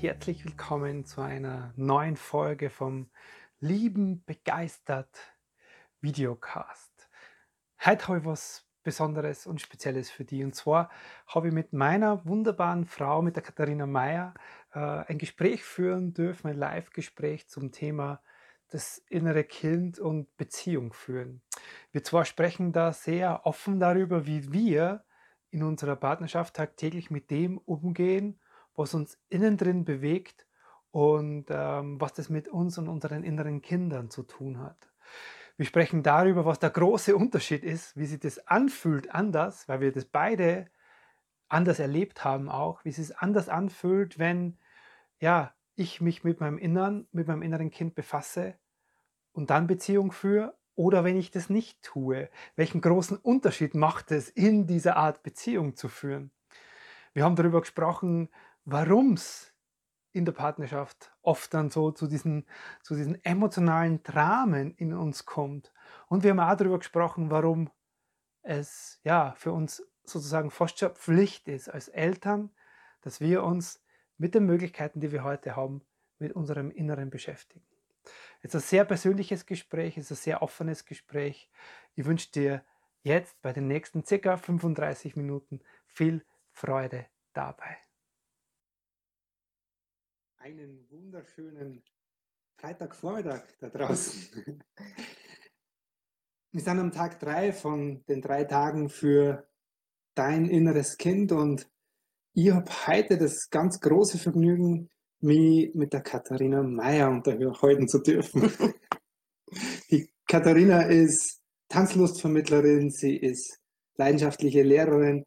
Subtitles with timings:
[0.00, 3.10] Herzlich willkommen zu einer neuen Folge vom
[3.58, 5.10] Lieben begeistert
[6.00, 7.08] Videocast.
[7.84, 10.44] Heute habe ich was Besonderes und Spezielles für dich.
[10.44, 10.88] Und zwar
[11.26, 14.34] habe ich mit meiner wunderbaren Frau, mit der Katharina Meyer,
[14.72, 18.22] äh, ein Gespräch führen dürfen, ein Live-Gespräch zum Thema
[18.68, 21.42] das innere Kind und Beziehung führen.
[21.90, 25.04] Wir zwar sprechen da sehr offen darüber, wie wir
[25.50, 28.38] in unserer Partnerschaft tagtäglich mit dem umgehen,
[28.78, 30.46] was uns innen drin bewegt
[30.90, 34.88] und ähm, was das mit uns und unseren inneren Kindern zu tun hat.
[35.56, 39.92] Wir sprechen darüber, was der große Unterschied ist, wie sich das anfühlt anders, weil wir
[39.92, 40.70] das beide
[41.48, 44.58] anders erlebt haben auch, wie es sich anders anfühlt, wenn
[45.18, 48.54] ja, ich mich mit meinem Innern, mit meinem inneren Kind befasse
[49.32, 52.30] und dann Beziehung führe oder wenn ich das nicht tue.
[52.54, 56.30] Welchen großen Unterschied macht es, in dieser Art Beziehung zu führen?
[57.14, 58.28] Wir haben darüber gesprochen,
[58.70, 59.54] warum es
[60.12, 62.46] in der Partnerschaft oft dann so zu diesen,
[62.82, 65.72] zu diesen emotionalen Dramen in uns kommt.
[66.08, 67.70] Und wir haben auch darüber gesprochen, warum
[68.42, 72.50] es ja für uns sozusagen fast schon Pflicht ist als Eltern,
[73.00, 73.82] dass wir uns
[74.18, 75.82] mit den Möglichkeiten, die wir heute haben,
[76.18, 77.64] mit unserem Inneren beschäftigen.
[78.42, 81.50] Es ist ein sehr persönliches Gespräch, es ist ein sehr offenes Gespräch.
[81.94, 82.64] Ich wünsche dir
[83.02, 87.78] jetzt bei den nächsten circa 35 Minuten viel Freude dabei
[90.48, 91.82] einen wunderschönen
[92.56, 94.62] Freitagvormittag da draußen.
[96.52, 99.46] Wir sind am Tag drei von den drei Tagen für
[100.14, 101.68] dein inneres Kind und
[102.32, 104.88] ich habe heute das ganz große Vergnügen,
[105.20, 108.50] mich mit der Katharina Meyer unterhalten zu dürfen.
[109.90, 113.60] Die Katharina ist Tanzlustvermittlerin, sie ist
[113.96, 115.26] leidenschaftliche Lehrerin,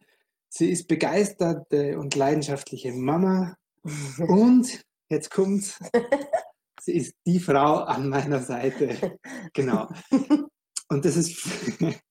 [0.50, 3.56] sie ist begeisterte und leidenschaftliche Mama
[4.18, 5.79] und jetzt kommt's.
[6.81, 9.19] Sie ist die Frau an meiner Seite.
[9.53, 9.88] Genau.
[10.89, 11.47] Und das ist.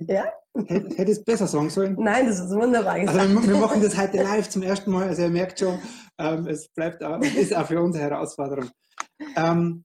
[0.00, 0.32] Ja?
[0.66, 1.94] Hätte ich es besser sagen sollen?
[2.00, 3.18] Nein, das ist wunderbar gesagt.
[3.18, 5.08] Also wir machen das heute live zum ersten Mal.
[5.08, 5.78] Also ihr merkt schon,
[6.18, 8.70] ähm, es bleibt auch, ist auch für uns eine Herausforderung.
[9.36, 9.84] Ähm,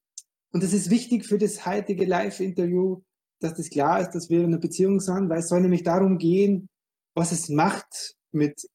[0.53, 3.01] und es ist wichtig für das heutige Live-Interview,
[3.41, 6.17] dass das klar ist, dass wir in einer Beziehung sind, weil es soll nämlich darum
[6.17, 6.69] gehen,
[7.13, 8.69] was es macht mit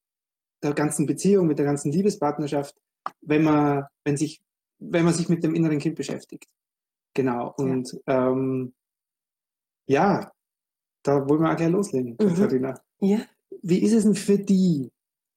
[0.63, 2.75] der ganzen Beziehung, mit der ganzen Liebespartnerschaft,
[3.21, 4.41] wenn man, wenn sich,
[4.79, 6.47] wenn man sich mit dem inneren Kind beschäftigt.
[7.15, 7.55] Genau.
[7.57, 8.75] Und ja, ähm,
[9.87, 10.33] ja
[11.03, 12.29] da wollen wir auch gleich loslegen, mhm.
[12.29, 12.81] Katharina.
[13.01, 13.21] Ja.
[13.63, 14.91] Wie ist es denn für die?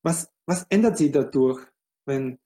[0.03, 1.61] Was, was ändert sich dadurch,
[2.05, 2.39] wenn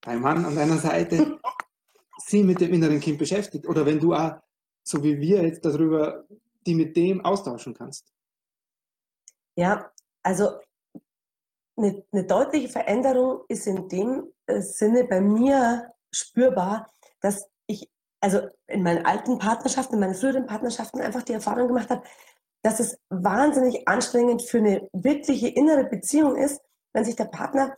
[0.00, 1.38] dein Mann an deiner Seite
[2.18, 3.66] sie mit dem inneren Kind beschäftigt?
[3.66, 4.36] Oder wenn du auch,
[4.82, 6.26] so wie wir jetzt darüber,
[6.66, 8.12] die mit dem austauschen kannst?
[9.56, 9.90] Ja,
[10.22, 10.60] also
[11.76, 16.90] eine, eine deutliche Veränderung ist in dem Sinne bei mir spürbar,
[17.20, 17.90] dass ich
[18.20, 22.02] also in meinen alten Partnerschaften, in meinen früheren Partnerschaften einfach die Erfahrung gemacht habe,
[22.62, 26.60] dass es wahnsinnig anstrengend für eine wirkliche innere Beziehung ist,
[26.92, 27.76] wenn sich der Partner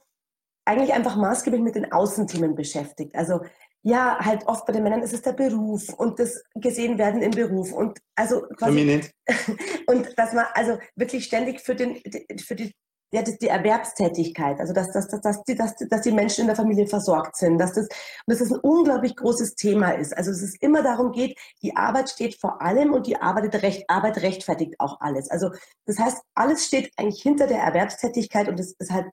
[0.64, 3.14] eigentlich einfach maßgeblich mit den Außenthemen beschäftigt.
[3.14, 3.40] Also
[3.82, 7.30] ja, halt oft bei den Männern ist es der Beruf und das gesehen werden im
[7.30, 9.00] Beruf und also quasi,
[9.86, 11.96] und dass man also wirklich ständig für den
[12.38, 12.74] für die
[13.10, 16.46] ja, das, die Erwerbstätigkeit, also dass, dass, dass, dass, die, dass, dass die Menschen in
[16.48, 17.88] der Familie versorgt sind, dass das,
[18.26, 20.14] dass das ein unglaublich großes Thema ist.
[20.16, 23.88] Also dass es immer darum geht, die Arbeit steht vor allem und die Arbeit, recht,
[23.88, 25.30] Arbeit rechtfertigt auch alles.
[25.30, 25.50] Also
[25.86, 29.06] das heißt, alles steht eigentlich hinter der Erwerbstätigkeit und das ist halt,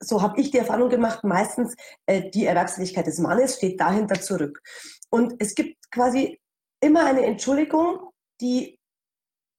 [0.00, 1.74] so habe ich die Erfahrung gemacht, meistens
[2.06, 4.62] äh, die Erwerbstätigkeit des Mannes steht dahinter zurück.
[5.10, 6.38] Und es gibt quasi
[6.80, 8.10] immer eine Entschuldigung,
[8.40, 8.78] die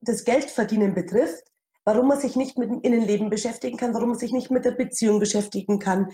[0.02, 1.49] das Geldverdienen betrifft,
[1.90, 4.72] warum man sich nicht mit dem Innenleben beschäftigen kann, warum man sich nicht mit der
[4.72, 6.12] Beziehung beschäftigen kann.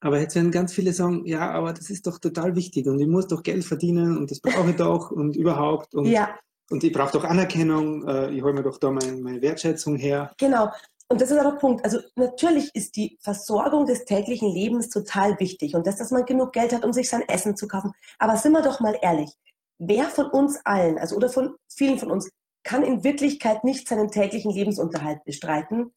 [0.00, 3.06] Aber jetzt werden ganz viele sagen, ja, aber das ist doch total wichtig und ich
[3.06, 6.30] muss doch Geld verdienen und das brauche ich doch und überhaupt und, ja.
[6.70, 10.32] und ich brauche doch Anerkennung, äh, ich hole mir doch da mein, meine Wertschätzung her.
[10.38, 10.70] Genau.
[11.08, 11.84] Und das ist aber der Punkt.
[11.84, 16.54] Also natürlich ist die Versorgung des täglichen Lebens total wichtig und das, dass man genug
[16.54, 17.92] Geld hat, um sich sein Essen zu kaufen.
[18.18, 19.30] Aber sind wir doch mal ehrlich,
[19.78, 22.30] wer von uns allen, also oder von vielen von uns,
[22.70, 25.92] kann in Wirklichkeit nicht seinen täglichen Lebensunterhalt bestreiten.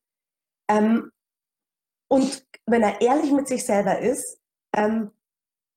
[0.67, 1.11] Ähm,
[2.09, 4.39] Und wenn er ehrlich mit sich selber ist,
[4.75, 5.11] ähm,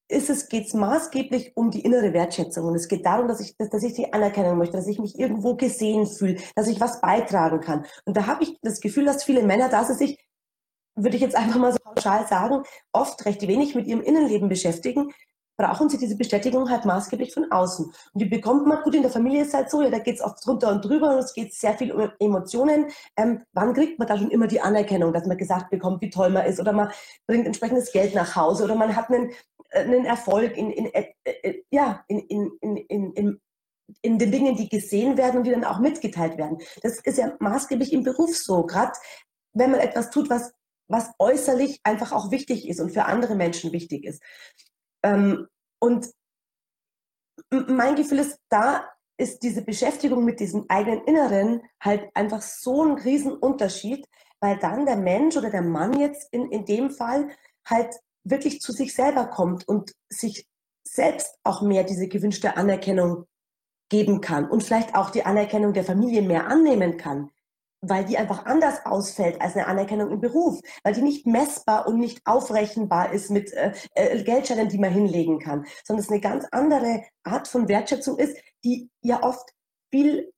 [0.08, 2.66] ist es, geht es maßgeblich um die innere Wertschätzung.
[2.66, 5.19] Und es geht darum, dass ich, dass, dass ich die Anerkennung möchte, dass ich mich
[5.19, 7.87] irgendwo gesehen fühle, dass ich was beitragen kann.
[8.06, 10.12] Und da habe ich das Gefühl, dass viele Männer, da sie sich,
[10.94, 12.62] würde ich jetzt einfach mal so pauschal sagen,
[12.93, 15.12] oft recht wenig mit ihrem Innenleben beschäftigen,
[15.56, 17.87] brauchen sie diese Bestätigung halt maßgeblich von außen.
[17.87, 20.20] Und die bekommt man, gut, in der Familie ist halt so, ja, da geht es
[20.20, 22.87] oft drunter und drüber und es geht sehr viel um Emotionen.
[23.17, 26.31] Ähm, wann kriegt man da schon immer die Anerkennung, dass man gesagt bekommt, wie toll
[26.31, 26.91] man ist oder man
[27.26, 29.31] bringt entsprechendes Geld nach Hause oder man hat einen,
[29.70, 33.41] äh, einen Erfolg in, in, äh, äh, ja, in, in, in, in, in
[34.03, 36.58] in den Dingen, die gesehen werden und die dann auch mitgeteilt werden.
[36.82, 38.93] Das ist ja maßgeblich im Beruf so, gerade
[39.53, 40.53] wenn man etwas tut, was,
[40.88, 44.23] was äußerlich einfach auch wichtig ist und für andere Menschen wichtig ist.
[45.06, 45.47] Ähm,
[45.81, 46.11] und
[47.50, 48.88] mein Gefühl ist, da
[49.19, 54.06] ist diese Beschäftigung mit diesem eigenen Inneren halt einfach so ein Riesenunterschied,
[54.41, 57.31] weil dann der Mensch oder der Mann jetzt in, in dem Fall
[57.67, 57.94] halt
[58.25, 60.47] wirklich zu sich selber kommt und sich
[60.87, 63.26] selbst auch mehr diese gewünschte Anerkennung
[63.88, 67.31] geben kann und vielleicht auch die Anerkennung der Familie mehr annehmen kann
[67.88, 71.99] weil die einfach anders ausfällt als eine Anerkennung im Beruf, weil die nicht messbar und
[71.99, 76.47] nicht aufrechenbar ist mit äh, äh, Geldscheinen, die man hinlegen kann, sondern es eine ganz
[76.50, 79.50] andere Art von Wertschätzung ist, die ja oft
[79.91, 80.33] viel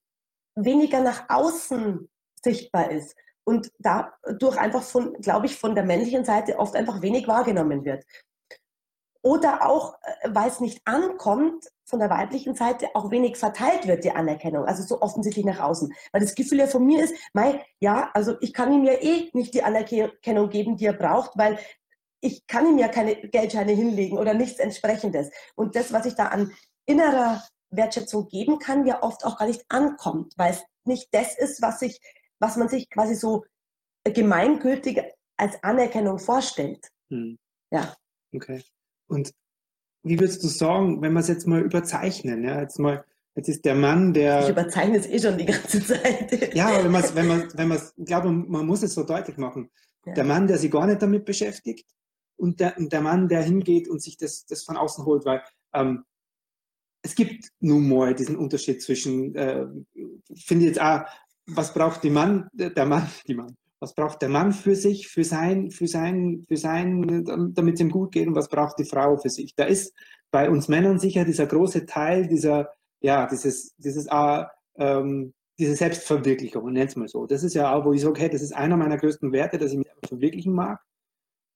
[0.55, 2.09] weniger nach außen
[2.43, 7.27] sichtbar ist und dadurch einfach von, glaube ich, von der männlichen Seite oft einfach wenig
[7.27, 8.05] wahrgenommen wird.
[9.23, 14.05] Oder auch, äh, weil es nicht ankommt, von der weiblichen Seite auch wenig verteilt wird,
[14.05, 15.93] die Anerkennung, also so offensichtlich nach außen.
[16.13, 19.31] Weil das Gefühl ja von mir ist, mei, ja, also ich kann ihm ja eh
[19.33, 21.59] nicht die Anerkennung geben, die er braucht, weil
[22.21, 25.31] ich kann ihm ja keine Geldscheine hinlegen oder nichts entsprechendes.
[25.55, 26.53] Und das, was ich da an
[26.85, 31.63] innerer Wertschätzung geben kann, ja oft auch gar nicht ankommt, weil es nicht das ist,
[31.63, 32.01] was sich,
[32.39, 33.45] was man sich quasi so
[34.05, 35.03] gemeingültig
[35.37, 36.89] als Anerkennung vorstellt.
[37.11, 37.39] Hm.
[37.71, 37.95] Ja.
[38.35, 38.63] Okay.
[39.09, 39.33] Und
[40.03, 43.65] wie würdest du sagen, wenn wir es jetzt mal überzeichnen, ja, jetzt mal, jetzt ist
[43.65, 44.45] der Mann, der.
[44.45, 46.55] Ich überzeichne es eh schon die ganze Zeit.
[46.55, 49.03] ja, aber wenn man es, wenn man, wenn man ich glaube, man muss es so
[49.03, 49.71] deutlich machen.
[50.07, 50.15] Ja.
[50.15, 51.87] Der Mann, der sich gar nicht damit beschäftigt
[52.37, 55.43] und der, der Mann, der hingeht und sich das, das von außen holt, weil
[55.75, 56.05] ähm,
[57.03, 59.67] es gibt nun mal diesen Unterschied zwischen, äh,
[60.35, 61.03] finde jetzt auch,
[61.47, 65.25] was braucht die Mann, der Mann, die Mann, was braucht der Mann für sich, für
[65.25, 69.17] sein, für sein, für sein, damit es ihm gut geht und was braucht die Frau
[69.17, 69.55] für sich.
[69.55, 69.95] Da ist
[70.31, 72.71] bei uns Männern sicher dieser große Teil dieser,
[73.01, 74.45] ja, dieses, dieses, äh,
[74.77, 77.27] ähm, diese Selbstverwirklichung, nenn's mal so.
[77.27, 79.73] Das ist ja auch, wo ich sage, okay, das ist einer meiner größten Werte, dass
[79.73, 80.81] ich mich verwirklichen mag.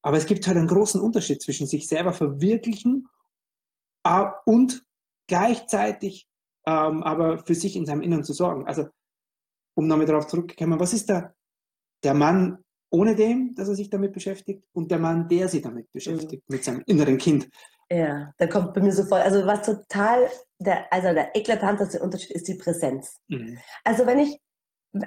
[0.02, 3.08] Aber es gibt halt einen großen Unterschied zwischen sich selber verwirklichen
[4.04, 4.84] äh, und
[5.28, 6.28] gleichzeitig
[6.66, 8.66] ähm, aber für sich in seinem Inneren zu sorgen.
[8.66, 8.88] Also,
[9.74, 11.34] um nochmal darauf zurückzukommen, was ist da
[12.02, 12.58] der Mann
[12.90, 16.54] ohne dem, dass er sich damit beschäftigt und der Mann, der sich damit beschäftigt, mhm.
[16.54, 17.48] mit seinem inneren Kind.
[17.90, 20.28] Ja, da kommt bei mir so voll, also was total,
[20.58, 23.16] der, also der eklatanteste Unterschied ist die Präsenz.
[23.28, 23.58] Mhm.
[23.84, 24.38] Also wenn ich,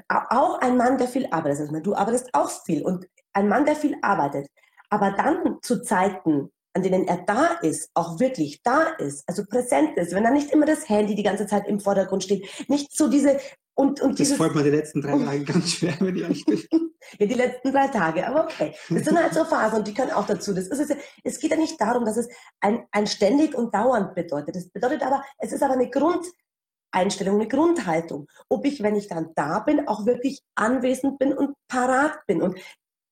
[0.07, 3.75] auch ein Mann, der viel arbeitet, also du arbeitest auch viel und ein Mann, der
[3.75, 4.47] viel arbeitet,
[4.89, 9.95] aber dann zu Zeiten, an denen er da ist, auch wirklich da ist, also präsent
[9.97, 13.09] ist, wenn da nicht immer das Handy die ganze Zeit im Vordergrund steht, nicht so
[13.09, 13.39] diese
[13.77, 16.45] und, und das dieses, fällt mir die letzten drei Tage ganz schwer, wenn ich ehrlich
[16.45, 16.63] bin.
[17.19, 18.73] ja, die letzten drei Tage, aber okay.
[18.89, 20.53] Das sind halt so Phasen und die können auch dazu.
[20.53, 22.29] Das ist es, es geht ja nicht darum, dass es
[22.61, 24.55] ein, ein ständig und dauernd bedeutet.
[24.55, 28.27] Das bedeutet aber, es ist aber eine Grundeinstellung, eine Grundhaltung.
[28.47, 32.41] Ob ich, wenn ich dann da bin, auch wirklich anwesend bin und parat bin.
[32.41, 32.57] Und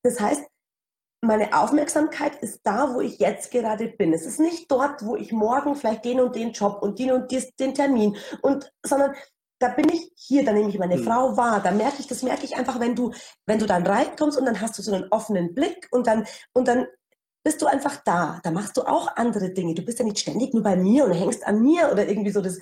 [0.02, 0.44] das heißt,
[1.24, 4.14] meine Aufmerksamkeit ist da, wo ich jetzt gerade bin.
[4.14, 7.32] Es ist nicht dort, wo ich morgen vielleicht den und den Job und den und
[7.32, 9.14] den Termin und, sondern
[9.64, 11.06] da bin ich hier, da nehme ich meine mhm.
[11.06, 13.14] Frau wahr, da merke ich, das merke ich einfach, wenn du,
[13.46, 16.68] wenn du dann reinkommst und dann hast du so einen offenen Blick und dann, und
[16.68, 16.86] dann
[17.46, 18.42] bist du einfach da.
[18.44, 19.74] Da machst du auch andere Dinge.
[19.74, 22.42] Du bist ja nicht ständig nur bei mir und hängst an mir oder irgendwie so.
[22.42, 22.60] Das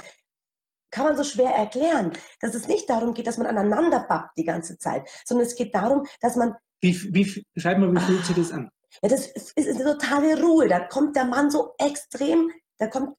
[0.92, 4.44] kann man so schwer erklären, dass es nicht darum geht, dass man aneinander bappt die
[4.44, 6.56] ganze Zeit, sondern es geht darum, dass man.
[6.82, 8.70] Wie, wie, schreib mal, wie fühlt sich das an?
[9.02, 10.68] Ja, das ist eine totale Ruhe.
[10.68, 13.16] Da kommt der Mann so extrem, da kommt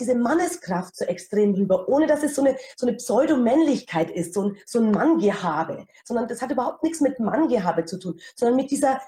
[0.00, 4.48] diese Manneskraft so extrem rüber, ohne dass es so eine, so eine Pseudomännlichkeit ist, so
[4.48, 8.70] ein, so ein Manngehabe, sondern das hat überhaupt nichts mit Manngehabe zu tun, sondern mit
[8.70, 9.00] dieser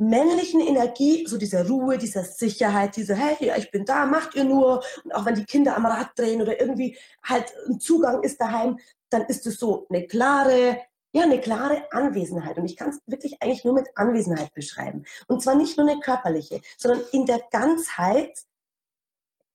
[0.00, 4.82] männlichen Energie, so dieser Ruhe, dieser Sicherheit, diese, hey, ich bin da, macht ihr nur.
[5.04, 8.78] Und auch wenn die Kinder am Rad drehen oder irgendwie halt ein Zugang ist daheim,
[9.10, 10.80] dann ist es so eine klare,
[11.12, 12.56] ja, eine klare Anwesenheit.
[12.56, 15.04] Und ich kann es wirklich eigentlich nur mit Anwesenheit beschreiben.
[15.26, 18.38] Und zwar nicht nur eine körperliche, sondern in der Ganzheit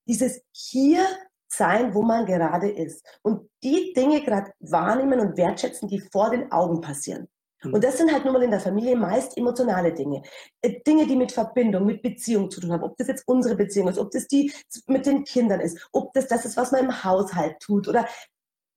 [0.07, 1.05] dieses hier
[1.47, 6.51] sein, wo man gerade ist und die Dinge gerade wahrnehmen und wertschätzen, die vor den
[6.51, 7.27] Augen passieren.
[7.63, 7.73] Mhm.
[7.73, 10.21] Und das sind halt nun mal in der Familie meist emotionale Dinge.
[10.61, 12.83] Äh, Dinge, die mit Verbindung, mit Beziehung zu tun haben.
[12.83, 14.51] Ob das jetzt unsere Beziehung ist, ob das die
[14.87, 18.07] mit den Kindern ist, ob das das ist, was man im Haushalt tut oder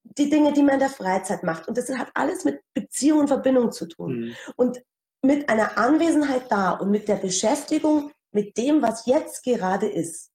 [0.04, 1.68] die Dinge, die man in der Freizeit macht.
[1.68, 4.20] Und das hat alles mit Beziehung und Verbindung zu tun.
[4.20, 4.34] Mhm.
[4.56, 4.82] Und
[5.22, 10.30] mit einer Anwesenheit da und mit der Beschäftigung mit dem, was jetzt gerade ist.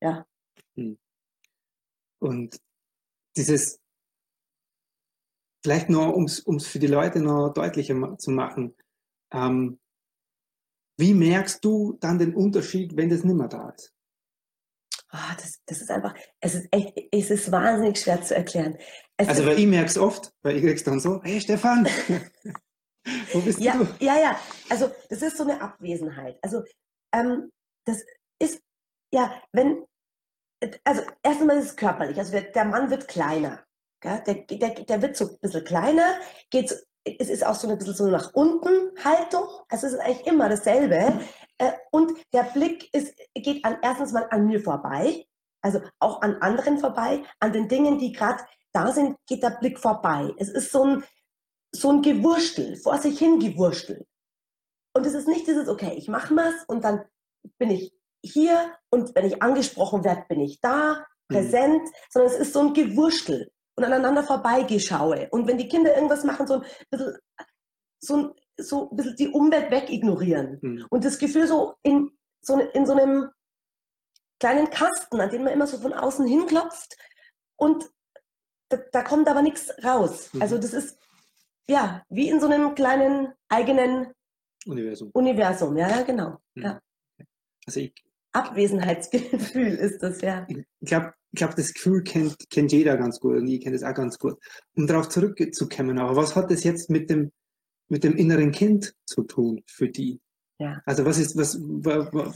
[0.00, 0.26] Ja.
[0.74, 0.98] Mhm.
[2.20, 2.60] Und
[3.36, 3.80] dieses,
[5.62, 8.74] vielleicht nur, um es für die Leute noch deutlicher zu machen,
[9.32, 9.78] ähm,
[10.96, 13.92] wie merkst du dann den Unterschied, wenn das nicht mehr da ist?
[15.12, 18.76] Oh, das, das ist einfach, es ist echt, es ist wahnsinnig schwer zu erklären.
[19.16, 21.86] Es also, weil ich merke es oft, weil ich krieg's dann so, hey Stefan,
[23.32, 23.86] wo bist ja, du?
[24.04, 26.38] Ja, ja, also das ist so eine Abwesenheit.
[26.42, 26.64] Also
[27.12, 27.50] ähm,
[27.84, 28.04] das
[29.14, 29.86] ja, wenn,
[30.82, 33.64] also erstmal ist es körperlich, also der, Mann wird kleiner.
[34.02, 36.18] Der, der, der wird so ein bisschen kleiner,
[36.50, 36.72] geht,
[37.04, 40.48] es ist auch so ein bisschen so nach unten Haltung, also es ist eigentlich immer
[40.48, 41.20] dasselbe.
[41.58, 45.24] Äh, und der Blick ist, geht an, erstens mal an mir vorbei,
[45.62, 48.42] also auch an anderen vorbei, an den Dingen, die gerade
[48.72, 50.34] da sind, geht der Blick vorbei.
[50.38, 51.04] Es ist so ein,
[51.70, 54.04] so ein Gewurstel, vor sich hin Gewurstel.
[54.92, 57.04] Und es ist nicht dieses, okay, ich mache was und dann
[57.58, 57.94] bin ich
[58.24, 61.34] hier und wenn ich angesprochen werde, bin ich da, mhm.
[61.34, 61.92] präsent, mhm.
[62.10, 65.28] sondern es ist so ein Gewurstel und aneinander vorbeigeschaue.
[65.30, 67.18] Und wenn die Kinder irgendwas machen, so ein bisschen,
[68.00, 70.58] so ein, so ein bisschen die Umwelt wegignorieren.
[70.62, 70.86] Mhm.
[70.90, 73.30] Und das Gefühl so in, so in so einem
[74.40, 76.96] kleinen Kasten, an den man immer so von außen hinklopft
[77.56, 77.90] und
[78.68, 80.32] da, da kommt aber nichts raus.
[80.32, 80.42] Mhm.
[80.42, 80.98] Also das ist
[81.68, 84.12] ja wie in so einem kleinen eigenen
[84.66, 85.10] Universum.
[85.12, 86.38] Universum, ja, genau.
[86.54, 86.62] Mhm.
[86.62, 86.80] Ja.
[87.66, 87.94] Also ich,
[88.34, 90.46] Abwesenheitsgefühl ist das, ja.
[90.48, 93.82] Ich glaube, ich glaube, das Gefühl kennt, kennt jeder ganz gut und ich kenne das
[93.82, 94.38] auch ganz gut.
[94.76, 97.32] Um darauf zurückzukommen, aber was hat das jetzt mit dem,
[97.88, 100.20] mit dem inneren Kind zu tun für die?
[100.58, 100.80] Ja.
[100.84, 102.32] Also was ist, was, wo,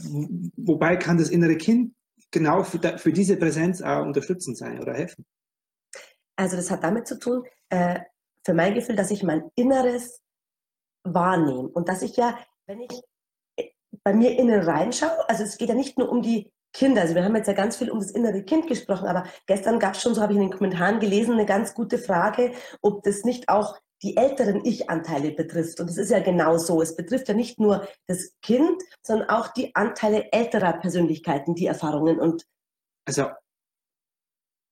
[0.57, 1.93] wobei kann das innere Kind
[2.31, 5.25] genau für, für diese Präsenz auch unterstützend sein oder helfen?
[6.35, 7.99] Also das hat damit zu tun, äh,
[8.45, 10.21] für mein Gefühl, dass ich mein Inneres
[11.03, 12.37] wahrnehme und dass ich ja,
[12.67, 13.01] wenn ich
[14.09, 17.23] bei mir innen reinschaue, also es geht ja nicht nur um die Kinder, also wir
[17.23, 20.15] haben jetzt ja ganz viel um das innere Kind gesprochen, aber gestern gab es schon,
[20.15, 23.77] so habe ich in den Kommentaren gelesen, eine ganz gute Frage, ob das nicht auch
[24.01, 25.79] die älteren Ich-Anteile betrifft.
[25.79, 26.81] Und es ist ja genau so.
[26.81, 32.19] Es betrifft ja nicht nur das Kind, sondern auch die Anteile älterer Persönlichkeiten, die Erfahrungen
[32.19, 32.47] und.
[33.05, 33.27] Also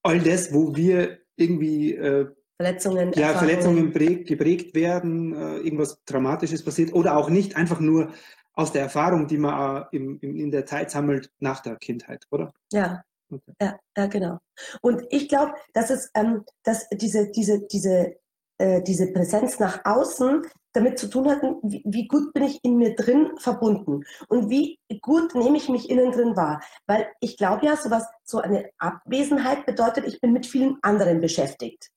[0.01, 2.27] all das, wo wir irgendwie äh,
[2.59, 8.13] Verletzungen, ja, Verletzungen prägt, geprägt werden, äh, irgendwas Dramatisches passiert oder auch nicht einfach nur
[8.57, 12.51] aus der Erfahrung, die man im, im, in der Zeit sammelt nach der Kindheit, oder?
[12.73, 13.53] Ja, okay.
[13.61, 14.39] ja, ja, genau.
[14.81, 18.15] Und ich glaube, dass es, ähm, dass diese, diese, diese,
[18.57, 20.41] äh, diese Präsenz nach außen
[20.73, 24.79] damit zu tun hat, wie, wie, gut bin ich in mir drin verbunden und wie
[25.01, 26.61] gut nehme ich mich innen drin wahr.
[26.87, 31.89] Weil ich glaube ja, sowas, so eine Abwesenheit bedeutet, ich bin mit vielen anderen beschäftigt.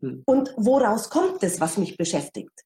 [0.00, 0.22] Hm.
[0.24, 2.65] Und woraus kommt es, was mich beschäftigt?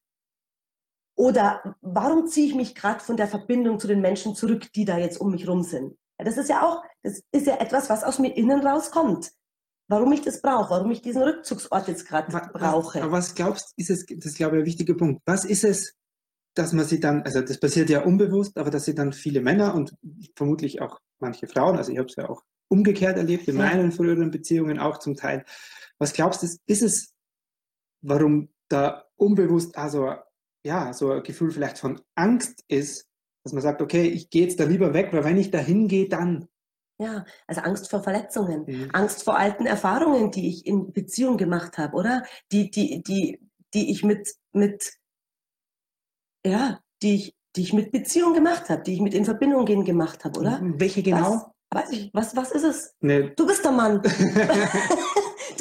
[1.21, 4.97] Oder warum ziehe ich mich gerade von der Verbindung zu den Menschen zurück, die da
[4.97, 5.95] jetzt um mich rum sind?
[6.17, 9.31] Ja, das ist ja auch, das ist ja etwas, was aus mir innen rauskommt.
[9.87, 13.03] Warum ich das brauche, warum ich diesen Rückzugsort jetzt gerade brauche.
[13.03, 15.21] Aber was glaubst du, ist es, das ist glaube ich ein wichtiger Punkt.
[15.27, 15.93] Was ist es,
[16.55, 19.75] dass man sie dann, also das passiert ja unbewusst, aber dass sie dann viele Männer
[19.75, 19.93] und
[20.35, 24.31] vermutlich auch manche Frauen, also ich habe es ja auch umgekehrt erlebt, in meinen früheren
[24.31, 25.45] Beziehungen auch zum Teil.
[25.99, 27.13] Was glaubst du, ist es,
[28.01, 30.15] warum da unbewusst also
[30.63, 33.07] ja, so ein Gefühl vielleicht von Angst ist,
[33.43, 36.07] dass man sagt, okay, ich gehe jetzt da lieber weg, weil wenn ich da hingehe,
[36.07, 36.47] dann.
[36.99, 38.89] Ja, also Angst vor Verletzungen, mhm.
[38.93, 42.23] Angst vor alten Erfahrungen, die ich in Beziehung gemacht habe, oder?
[42.51, 43.39] Die, die, die,
[43.73, 44.93] die ich mit, mit,
[46.45, 49.83] ja, die ich, die ich mit Beziehung gemacht habe, die ich mit in Verbindung gehen
[49.83, 50.59] gemacht habe, oder?
[50.61, 51.53] Welche genau?
[51.71, 52.95] Was, weiß ich, was, was ist es?
[52.99, 53.31] Nee.
[53.35, 54.01] Du bist der Mann.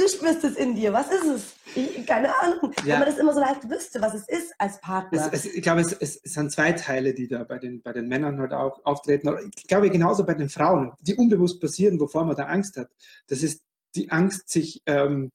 [0.00, 0.92] du spürst es in dir.
[0.92, 1.54] Was ist es?
[1.74, 2.72] Ich, keine Ahnung.
[2.78, 2.94] Ja.
[2.94, 5.30] Wenn man das immer so leicht wüsste, was es ist als Partner.
[5.32, 8.08] Es, es, ich glaube, es, es, sind zwei Teile, die da bei den, bei den
[8.08, 9.30] Männern halt auch auftreten.
[9.56, 12.88] Ich glaube genauso bei den Frauen, die unbewusst passieren, wovor man da Angst hat.
[13.28, 13.62] Das ist
[13.94, 15.30] die Angst, sich, ähm,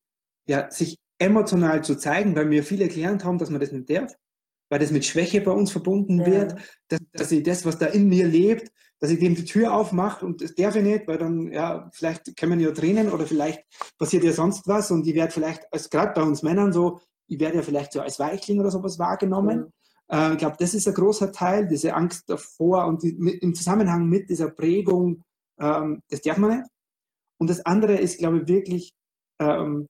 [0.48, 4.14] ja, sich emotional zu zeigen, weil wir viele gelernt haben, dass man das nicht darf,
[4.70, 6.26] weil das mit Schwäche bei uns verbunden ja.
[6.26, 6.56] wird,
[6.88, 10.26] dass, dass ich das, was da in mir lebt, dass ich dem die Tür aufmache
[10.26, 13.64] und das darf ich nicht, weil dann, ja, vielleicht können ja Tränen oder vielleicht
[13.98, 17.40] passiert ja sonst was und ich werde vielleicht, als gerade bei uns Männern so, ich
[17.40, 19.74] werde ja vielleicht so als Weichling oder sowas wahrgenommen.
[20.10, 20.30] Ja.
[20.30, 23.54] Äh, ich glaube, das ist ein großer Teil, diese Angst davor und die, mit, im
[23.54, 25.24] Zusammenhang mit dieser Prägung,
[25.60, 26.70] ähm, das darf man nicht.
[27.38, 28.94] Und das andere ist, glaube ich, wirklich
[29.42, 29.88] ähm,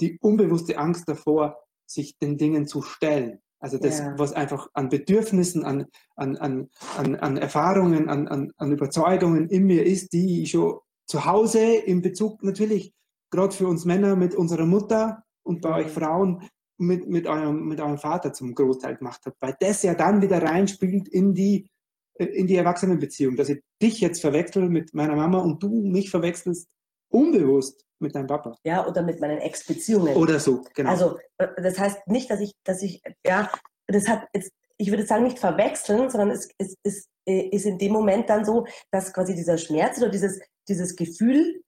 [0.00, 3.40] die unbewusste Angst davor, sich den Dingen zu stellen.
[3.60, 4.14] Also das, ja.
[4.16, 9.64] was einfach an Bedürfnissen, an, an, an, an, an Erfahrungen, an, an, an Überzeugungen in
[9.64, 12.92] mir ist, die ich schon zu Hause in Bezug natürlich
[13.30, 16.48] gerade für uns Männer mit unserer Mutter und bei euch Frauen
[16.78, 20.40] mit, mit, eurem, mit eurem Vater zum Großteil gemacht habt, weil das ja dann wieder
[20.40, 21.68] reinspielt in die,
[22.14, 26.68] in die Erwachsenenbeziehung, dass ich dich jetzt verwechsel mit meiner Mama und du mich verwechselst
[27.10, 28.56] unbewusst mit deinem Papa.
[28.64, 30.16] Ja, oder mit meinen Ex-Beziehungen.
[30.16, 30.90] Oder so, genau.
[30.90, 33.50] Also, äh, das heißt nicht, dass ich, dass ich, ja,
[33.86, 37.78] das hat jetzt, ich würde sagen, nicht verwechseln, sondern es, es, es äh, ist in
[37.78, 41.62] dem Moment dann so, dass quasi dieser Schmerz oder dieses, dieses Gefühl,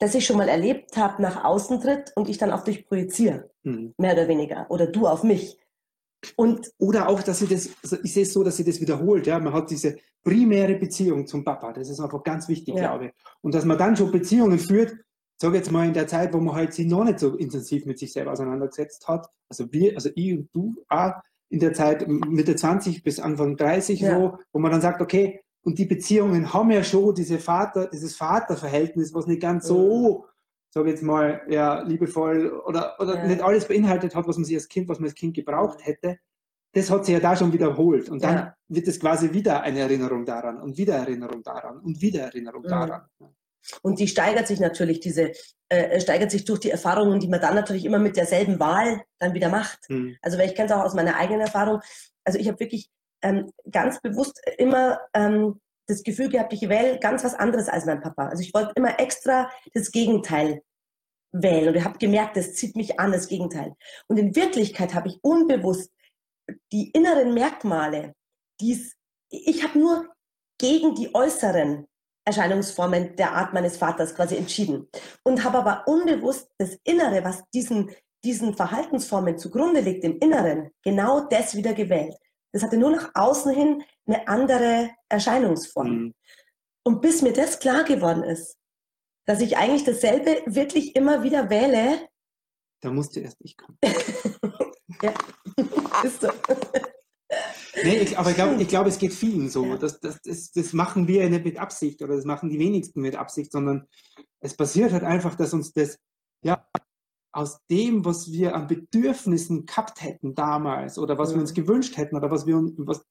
[0.00, 3.50] das ich schon mal erlebt habe, nach außen tritt und ich dann auf dich projiziere.
[3.64, 3.94] Hm.
[3.98, 4.70] Mehr oder weniger.
[4.70, 5.58] Oder du auf mich.
[6.36, 7.70] Und oder auch, dass sie das,
[8.02, 9.26] ich sehe es so, dass sie das wiederholt.
[9.26, 11.72] Ja, man hat diese primäre Beziehung zum Papa.
[11.72, 12.88] Das ist einfach ganz wichtig, ja.
[12.88, 13.12] glaube ich.
[13.42, 14.94] Und dass man dann schon Beziehungen führt,
[15.36, 17.98] sage jetzt mal in der Zeit, wo man halt sich noch nicht so intensiv mit
[17.98, 19.28] sich selber auseinandergesetzt hat.
[19.48, 21.12] Also wir, also ich und du auch
[21.50, 24.18] in der Zeit Mitte 20 bis Anfang 30 ja.
[24.18, 28.16] so, wo man dann sagt, okay, und die Beziehungen haben ja schon diese Vater, dieses
[28.16, 30.26] Vaterverhältnis, was nicht ganz so,
[30.74, 33.26] sage jetzt mal, ja, liebevoll oder, oder ja.
[33.26, 36.18] nicht alles beinhaltet hat, was man sich als Kind, was man als Kind gebraucht hätte.
[36.72, 38.10] Das hat sich ja da schon wiederholt.
[38.10, 38.56] Und dann ja.
[38.66, 42.68] wird es quasi wieder eine Erinnerung daran und wieder Erinnerung daran und wieder Erinnerung mhm.
[42.68, 43.02] daran.
[43.82, 45.30] Und die steigert sich natürlich, diese,
[45.68, 49.32] äh, steigert sich durch die Erfahrungen, die man dann natürlich immer mit derselben Wahl dann
[49.32, 49.78] wieder macht.
[49.88, 50.16] Mhm.
[50.22, 51.80] Also, weil ich kenne es auch aus meiner eigenen Erfahrung.
[52.24, 52.90] Also, ich habe wirklich
[53.22, 58.00] ähm, ganz bewusst immer ähm, das Gefühl gehabt, ich wähle ganz was anderes als mein
[58.00, 58.28] Papa.
[58.28, 60.62] Also ich wollte immer extra das Gegenteil
[61.32, 63.74] wählen und ich habe gemerkt, das zieht mich an, das Gegenteil.
[64.08, 65.90] Und in Wirklichkeit habe ich unbewusst
[66.72, 68.14] die inneren Merkmale,
[68.60, 68.94] die's,
[69.30, 70.08] ich habe nur
[70.58, 71.86] gegen die äußeren
[72.26, 74.88] Erscheinungsformen der Art meines Vaters quasi entschieden
[75.24, 77.90] und habe aber unbewusst das Innere, was diesen,
[78.24, 82.16] diesen Verhaltensformen zugrunde liegt, im Inneren, genau das wieder gewählt.
[82.54, 85.88] Das hatte nur nach außen hin eine andere Erscheinungsform.
[85.88, 86.14] Mhm.
[86.84, 88.56] Und bis mir das klar geworden ist,
[89.26, 92.08] dass ich eigentlich dasselbe wirklich immer wieder wähle.
[92.80, 93.76] Da musste erst ich kommen.
[95.02, 95.14] ja,
[96.04, 96.28] ist so.
[97.82, 99.64] Nee, ich, aber ich glaube, ich glaub, es geht vielen so.
[99.64, 99.76] Ja.
[99.76, 103.16] Das, das, das, das machen wir nicht mit Absicht oder das machen die wenigsten mit
[103.16, 103.88] Absicht, sondern
[104.38, 105.98] es passiert halt einfach, dass uns das
[106.44, 106.68] ja,
[107.34, 111.36] aus dem, was wir an Bedürfnissen gehabt hätten damals oder was ja.
[111.36, 113.04] wir uns gewünscht hätten oder was wir was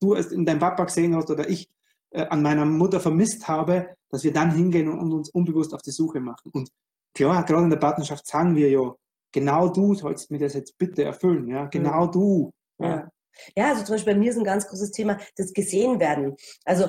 [0.00, 1.68] du es in deinem Papa gesehen hast oder ich
[2.10, 5.90] äh, an meiner Mutter vermisst habe, dass wir dann hingehen und, uns unbewusst auf die
[5.90, 6.50] Suche machen.
[6.52, 6.70] Und
[7.14, 8.94] klar, gerade in der Partnerschaft sagen wir ja,
[9.32, 12.06] genau du sollst mir das jetzt bitte erfüllen, ja, genau ja.
[12.06, 12.52] du.
[12.78, 13.10] Ja.
[13.56, 13.68] ja.
[13.68, 16.36] also zum Beispiel bei mir ist ein ganz großes Thema das gesehen werden.
[16.64, 16.88] Also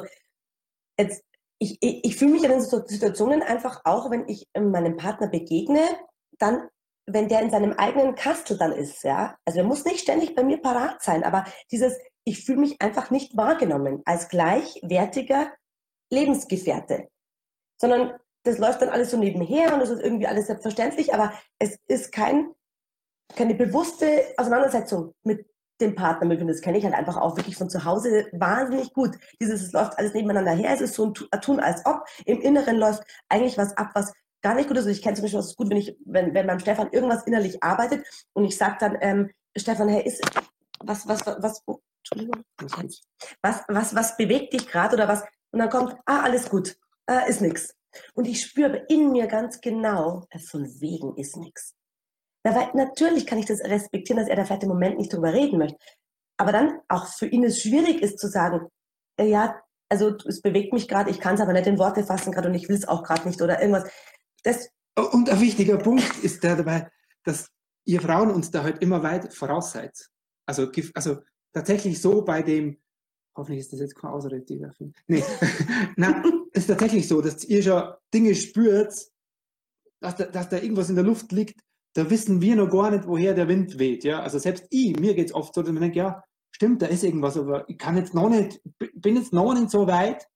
[0.97, 1.23] jetzt
[1.60, 5.82] ich, ich, ich fühle mich in den Situationen einfach auch, wenn ich meinem Partner begegne,
[6.39, 6.67] dann
[7.08, 10.44] wenn der in seinem eigenen Kastel dann ist, ja, also er muss nicht ständig bei
[10.44, 15.52] mir parat sein, aber dieses, ich fühle mich einfach nicht wahrgenommen als gleichwertiger
[16.12, 17.08] Lebensgefährte,
[17.80, 21.78] sondern das läuft dann alles so nebenher und das ist irgendwie alles selbstverständlich, aber es
[21.88, 22.52] ist kein,
[23.36, 25.46] keine bewusste Auseinandersetzung mit
[25.82, 29.18] dem Partner mit das kenne ich halt einfach auch wirklich von zu Hause wahnsinnig gut.
[29.42, 32.78] Dieses, es läuft alles nebeneinander her, es ist so ein Tun als ob, im Inneren
[32.78, 34.86] läuft eigentlich was ab, was gar nicht gut ist.
[34.86, 37.25] Also ich kenne zum Beispiel, was ist gut, wenn ich, wenn, wenn beim Stefan irgendwas
[37.25, 40.21] innerlich arbeitet und ich sage dann, ähm, Stefan, hey, ist,
[40.80, 42.43] was, was, was, oh, Entschuldigung,
[43.41, 45.23] was, was, was bewegt dich gerade oder was?
[45.51, 46.75] Und dann kommt, ah, alles gut,
[47.08, 47.75] äh, ist nix.
[48.13, 51.75] Und ich spüre in mir ganz genau, von wegen ist nix.
[52.43, 55.60] Dabei, natürlich kann ich das respektieren, dass er da vielleicht im Moment nicht drüber reden
[55.60, 55.77] möchte.
[56.38, 58.67] Aber dann auch für ihn es schwierig ist zu sagen,
[59.17, 62.32] äh, ja, also es bewegt mich gerade, ich kann es aber nicht in Worte fassen
[62.32, 63.91] gerade und ich will es auch gerade nicht oder irgendwas.
[64.43, 66.91] Das und ein wichtiger Punkt ist der dabei,
[67.23, 67.49] dass
[67.86, 70.10] ihr Frauen uns da halt immer weit voraus seid.
[70.45, 71.17] Also, also
[71.54, 72.77] tatsächlich so bei dem,
[73.36, 74.91] hoffentlich ist das jetzt keine Ausrede, die dafür.
[75.08, 75.23] Nee,
[75.95, 78.93] nein, ist tatsächlich so, dass ihr schon Dinge spürt,
[80.01, 81.62] dass da, dass da irgendwas in der Luft liegt,
[81.93, 84.04] da wissen wir noch gar nicht, woher der Wind weht.
[84.04, 84.21] Ja?
[84.21, 87.04] Also selbst ich, mir geht es oft so, dass man denkt, ja, stimmt, da ist
[87.04, 88.62] irgendwas, aber ich kann jetzt noch nicht,
[88.93, 90.27] bin jetzt noch nicht so weit,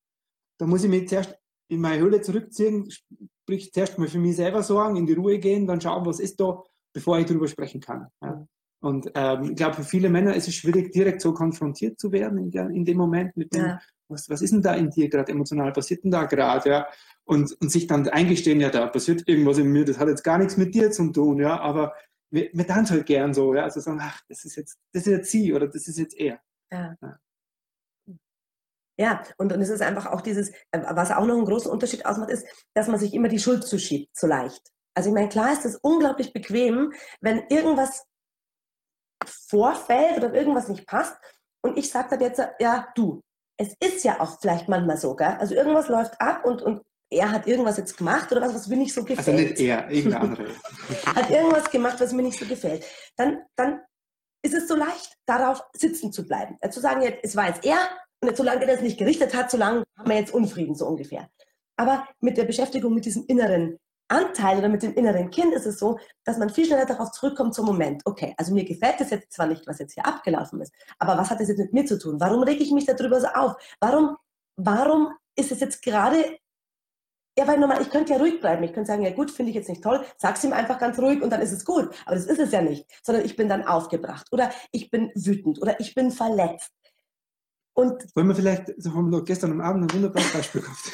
[0.58, 1.38] da muss ich mich zuerst
[1.68, 2.90] in meine Höhle zurückziehen,
[3.42, 6.40] sprich zuerst mal für mich selber sorgen, in die Ruhe gehen, dann schauen, was ist
[6.40, 8.08] da, bevor ich darüber sprechen kann.
[8.22, 8.48] Ja.
[8.82, 12.38] Und ähm, ich glaube, für viele Männer ist es schwierig, direkt so konfrontiert zu werden
[12.38, 13.80] in, in dem Moment mit dem, ja.
[14.08, 16.88] was, was ist denn da in dir gerade emotional, passiert denn da gerade, ja?
[17.24, 20.38] Und, und sich dann eingestehen, ja, da passiert irgendwas in mir, das hat jetzt gar
[20.38, 21.96] nichts mit dir zu tun, ja, aber
[22.30, 25.12] wir, wir tanzen halt gern so, ja, also sagen, ach, das ist jetzt, das ist
[25.12, 26.40] jetzt sie oder das ist jetzt er.
[26.72, 26.96] Ja.
[27.02, 27.20] ja.
[28.98, 32.06] Ja, und, und es ist einfach auch dieses, äh, was auch noch einen großen Unterschied
[32.06, 34.72] ausmacht, ist, dass man sich immer die Schuld zuschiebt, so leicht.
[34.96, 38.06] Also ich meine, klar ist es unglaublich bequem, wenn irgendwas
[39.26, 41.18] vorfällt oder irgendwas nicht passt.
[41.62, 43.22] Und ich sage dann jetzt, ja, du,
[43.58, 45.36] es ist ja auch vielleicht manchmal so, gell?
[45.40, 46.82] Also irgendwas läuft ab und, und
[47.12, 49.28] er hat irgendwas jetzt gemacht oder was, was mir nicht so gefällt.
[49.28, 50.48] Also nicht er, irgendein andere.
[51.16, 52.86] hat irgendwas gemacht, was mir nicht so gefällt.
[53.18, 53.82] Dann, dann
[54.44, 56.58] ist es so leicht, darauf sitzen zu bleiben.
[56.70, 57.78] Zu sagen, jetzt, es war jetzt er
[58.34, 61.30] solange das nicht gerichtet hat, solange haben wir jetzt Unfrieden, so ungefähr.
[61.78, 65.80] Aber mit der Beschäftigung mit diesem inneren Anteil oder mit dem inneren Kind ist es
[65.80, 68.04] so, dass man viel schneller darauf zurückkommt zum Moment.
[68.06, 71.30] Okay, also mir gefällt das jetzt zwar nicht, was jetzt hier abgelaufen ist, aber was
[71.30, 72.20] hat das jetzt mit mir zu tun?
[72.20, 73.56] Warum rege ich mich darüber so auf?
[73.80, 74.16] Warum,
[74.58, 76.24] warum ist es jetzt gerade
[77.38, 78.64] ja, weil normal, ich könnte ja ruhig bleiben.
[78.64, 80.06] Ich könnte sagen, ja gut, finde ich jetzt nicht toll.
[80.18, 81.94] Sag's ihm einfach ganz ruhig und dann ist es gut.
[82.06, 82.86] Aber das ist es ja nicht.
[83.04, 84.28] Sondern ich bin dann aufgebracht.
[84.32, 85.62] Oder ich bin wütend.
[85.62, 86.72] Oder ich bin verletzt.
[87.76, 90.94] Und Wollen wir vielleicht, so haben wir gestern am Abend ein wunderbares Beispiel gehabt.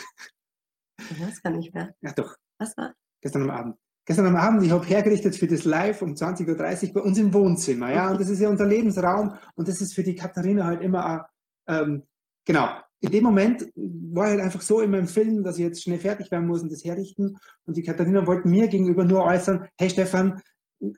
[0.98, 1.94] Ich weiß gar nicht mehr.
[2.02, 2.36] Ja, doch.
[2.58, 2.94] Was war?
[3.22, 3.76] Gestern am Abend.
[4.06, 7.34] Gestern am Abend, ich habe hergerichtet für das Live um 20.30 Uhr bei uns im
[7.34, 7.92] Wohnzimmer.
[7.92, 11.28] Ja, und das ist ja unser Lebensraum und das ist für die Katharina halt immer,
[11.68, 12.04] ähm,
[12.46, 12.68] genau,
[13.00, 16.32] in dem Moment war halt einfach so in meinem Film, dass ich jetzt schnell fertig
[16.32, 17.38] werden muss und das herrichten.
[17.66, 20.42] Und die Katharina wollte mir gegenüber nur äußern, hey Stefan,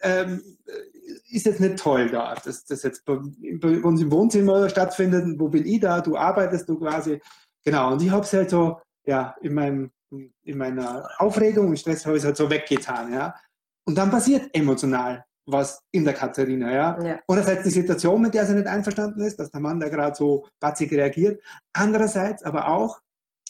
[0.02, 0.42] ähm,
[1.30, 3.18] ist jetzt nicht toll da, dass das jetzt bei,
[3.60, 5.40] bei, uns im Wohnzimmer stattfindet.
[5.40, 6.02] Wo bin ich da?
[6.02, 7.22] Du arbeitest du quasi.
[7.64, 7.94] Genau.
[7.94, 12.18] Und ich habe es halt so, ja, in meinem, in meiner Aufregung und Stress habe
[12.18, 13.36] ich es halt so weggetan, ja.
[13.86, 17.04] Und dann passiert emotional was in der Katharina, ja.
[17.04, 17.20] ja.
[17.28, 20.48] Einerseits die Situation, mit der sie nicht einverstanden ist, dass der Mann da gerade so
[20.60, 21.42] batzig reagiert.
[21.74, 23.00] Andererseits aber auch.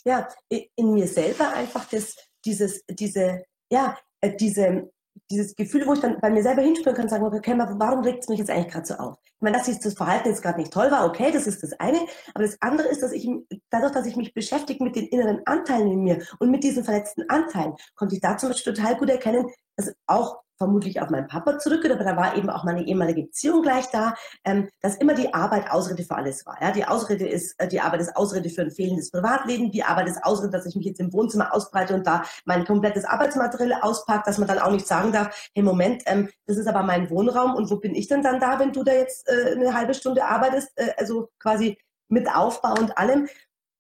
[0.06, 4.92] Ja, in mir selber einfach das, dieses, diese, ja, äh, diese,
[5.30, 8.30] dieses Gefühl, wo ich dann bei mir selber hinspüren kann sagen, okay, warum regt es
[8.30, 9.18] mich jetzt eigentlich gerade so auf?
[9.24, 12.00] Ich meine, dass das Verhalten jetzt gerade nicht toll war, okay, das ist das eine.
[12.34, 13.30] Aber das andere ist, dass ich
[13.70, 17.30] dadurch, dass ich mich beschäftige mit den inneren Anteilen in mir und mit diesen verletzten
[17.30, 21.58] Anteilen, konnte ich da zum Beispiel total gut erkennen, dass auch vermutlich auf meinen Papa
[21.60, 24.14] zurück, aber da war eben auch meine ehemalige Beziehung gleich da,
[24.46, 26.62] ähm, dass immer die Arbeit Ausrede für alles war.
[26.62, 26.72] Ja?
[26.72, 30.24] Die Ausrede ist, äh, die Arbeit ist Ausrede für ein fehlendes Privatleben, die Arbeit ist
[30.24, 34.38] Ausrede, dass ich mich jetzt im Wohnzimmer ausbreite und da mein komplettes Arbeitsmaterial auspackt, dass
[34.38, 37.70] man dann auch nicht sagen darf, hey Moment, ähm, das ist aber mein Wohnraum und
[37.70, 40.72] wo bin ich denn dann da, wenn du da jetzt äh, eine halbe Stunde arbeitest,
[40.76, 41.78] äh, also quasi
[42.10, 43.28] mit Aufbau und allem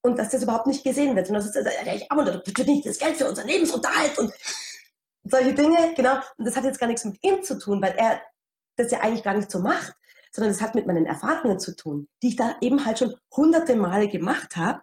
[0.01, 1.29] und dass das überhaupt nicht gesehen wird.
[1.29, 4.33] Und das ist, äh, ja, ich arbeite nicht das Geld für unseren Lebensunterhalt und
[5.23, 6.15] solche Dinge, genau.
[6.37, 8.21] Und das hat jetzt gar nichts mit ihm zu tun, weil er
[8.75, 9.93] das ja eigentlich gar nicht so macht,
[10.31, 13.75] sondern das hat mit meinen Erfahrungen zu tun, die ich da eben halt schon hunderte
[13.75, 14.81] Male gemacht habe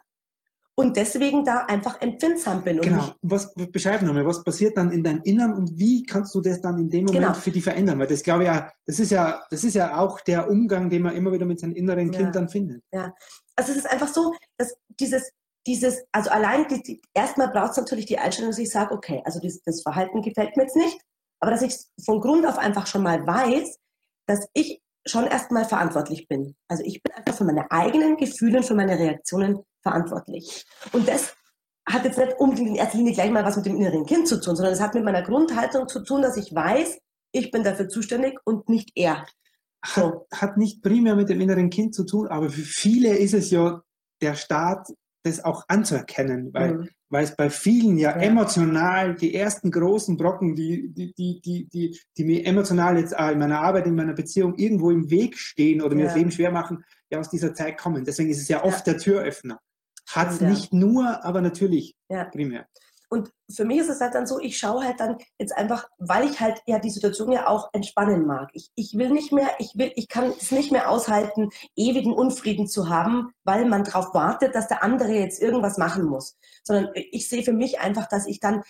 [0.76, 2.81] und deswegen da einfach empfindsam bin.
[2.81, 3.12] genau.
[3.22, 6.79] Was beschreib nochmal, was passiert dann in deinem Innern und wie kannst du das dann
[6.79, 7.35] in dem Moment genau.
[7.35, 7.98] für die verändern?
[7.98, 11.03] Weil das glaube ich ja, das ist ja, das ist ja auch der Umgang, den
[11.03, 12.83] man immer wieder mit seinem inneren Kind dann findet.
[12.92, 13.12] Ja.
[13.57, 15.31] Also es ist einfach so, dass dieses
[15.66, 19.23] dieses, also allein, die, die, erstmal braucht es natürlich die Einstellung, dass ich sage, okay,
[19.25, 20.99] also dieses, das Verhalten gefällt mir jetzt nicht,
[21.40, 23.79] aber dass ich von Grund auf einfach schon mal weiß,
[24.27, 26.55] dass ich schon erstmal verantwortlich bin.
[26.68, 30.66] Also ich bin einfach für meine eigenen Gefühle und für meine Reaktionen verantwortlich.
[30.92, 31.35] Und das
[31.88, 34.40] hat jetzt nicht unbedingt in erster Linie gleich mal was mit dem inneren Kind zu
[34.40, 36.99] tun, sondern es hat mit meiner Grundhaltung zu tun, dass ich weiß,
[37.33, 39.27] ich bin dafür zuständig und nicht er.
[39.87, 40.27] So.
[40.31, 43.51] Hat, hat nicht primär mit dem inneren Kind zu tun, aber für viele ist es
[43.51, 43.83] ja
[44.20, 44.88] der Staat
[45.22, 46.88] das auch anzuerkennen, weil, mhm.
[47.11, 51.68] weil es bei vielen ja, ja, emotional die ersten großen Brocken, die, die, die, die,
[51.68, 55.83] die, die mir emotional jetzt in meiner Arbeit, in meiner Beziehung irgendwo im Weg stehen
[55.83, 58.04] oder mir das Leben schwer machen, ja aus dieser Zeit kommen.
[58.04, 58.92] Deswegen ist es ja oft ja.
[58.92, 59.61] der Türöffner.
[60.09, 61.96] Hat es nicht nur, aber natürlich
[62.33, 62.66] primär.
[63.12, 66.31] Und für mich ist es halt dann so, ich schaue halt dann jetzt einfach, weil
[66.31, 68.51] ich halt ja die Situation ja auch entspannen mag.
[68.55, 72.68] Ich, ich will nicht mehr, ich will, ich kann es nicht mehr aushalten, ewigen Unfrieden
[72.68, 76.37] zu haben, weil man darauf wartet, dass der andere jetzt irgendwas machen muss.
[76.62, 78.62] Sondern ich sehe für mich einfach, dass ich dann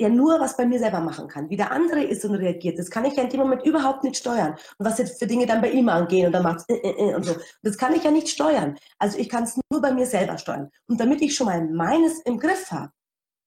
[0.00, 1.50] ja nur was bei mir selber machen kann.
[1.50, 4.16] Wie der andere ist und reagiert, das kann ich ja in dem Moment überhaupt nicht
[4.16, 4.52] steuern.
[4.78, 7.14] Und was jetzt für Dinge dann bei ihm angehen und dann macht äh, äh, äh,
[7.14, 7.36] und so.
[7.62, 8.78] Das kann ich ja nicht steuern.
[8.98, 10.70] Also ich kann es nur bei mir selber steuern.
[10.86, 12.92] Und damit ich schon mal meines im Griff habe,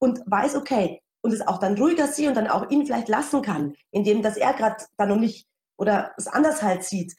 [0.02, 3.42] und weiß, okay, und es auch dann ruhiger sehe und dann auch ihn vielleicht lassen
[3.42, 7.16] kann, indem dass er gerade da noch nicht oder es anders halt sieht,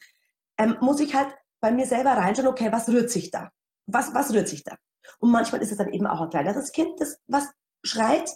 [0.57, 3.49] ähm, muss ich halt bei mir selber reinschauen, okay, was rührt sich da?
[3.87, 4.75] Was, was rührt sich da?
[5.19, 7.47] Und manchmal ist es dann eben auch ein kleineres Kind, das was
[7.83, 8.29] schreit.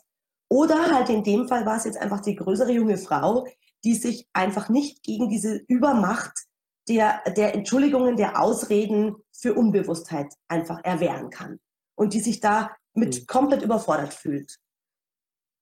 [0.50, 3.46] Oder halt in dem Fall war es jetzt einfach die größere junge Frau,
[3.84, 6.46] die sich einfach nicht gegen diese Übermacht
[6.88, 11.60] der, der Entschuldigungen, der Ausreden für Unbewusstheit einfach erwehren kann.
[11.96, 13.28] Und die sich da mit mhm.
[13.28, 14.58] komplett überfordert fühlt.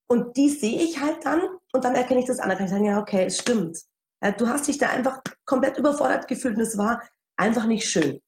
[0.08, 1.42] Und die sehe ich halt dann
[1.74, 2.50] und dann erkenne ich das an.
[2.50, 3.80] Dann kann ich sagen, ja, okay, es stimmt.
[4.24, 7.02] Ja, du hast dich da einfach komplett überfordert gefühlt und es war
[7.38, 8.22] einfach nicht schön.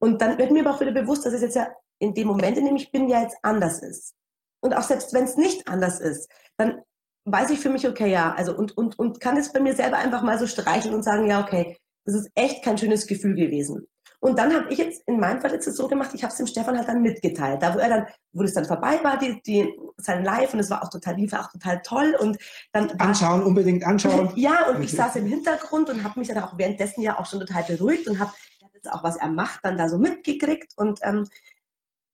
[0.00, 2.56] Und dann wird mir aber auch wieder bewusst, dass es jetzt ja in dem Moment,
[2.56, 4.14] in dem ich bin, ja jetzt anders ist.
[4.60, 6.82] Und auch selbst wenn es nicht anders ist, dann
[7.24, 9.98] weiß ich für mich, okay, ja, also und, und, und kann es bei mir selber
[9.98, 13.86] einfach mal so streicheln und sagen, ja, okay, das ist echt kein schönes Gefühl gewesen.
[14.20, 16.48] Und dann habe ich jetzt in meinem Fall jetzt so gemacht, ich habe es dem
[16.48, 17.62] Stefan halt dann mitgeteilt.
[17.62, 20.70] Da wo er dann, wo es dann vorbei war, die, die, sein Live und es
[20.70, 22.16] war auch total lief, auch total toll.
[22.18, 22.36] Und
[22.72, 24.32] dann anschauen, unbedingt anschauen.
[24.36, 27.38] ja, und ich saß im Hintergrund und habe mich dann auch währenddessen ja auch schon
[27.38, 28.32] total beruhigt und habe
[28.74, 30.72] jetzt auch, was er macht, dann da so mitgekriegt.
[30.76, 31.28] Und ähm,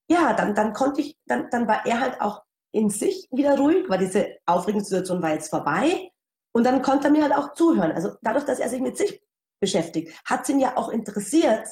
[0.09, 3.89] ja, dann, dann konnte ich, dann, dann war er halt auch in sich wieder ruhig,
[3.89, 6.11] weil diese aufregende Situation war jetzt vorbei.
[6.53, 7.93] Und dann konnte er mir halt auch zuhören.
[7.93, 9.23] Also dadurch, dass er sich mit sich
[9.61, 11.67] beschäftigt, hat es ihn ja auch interessiert,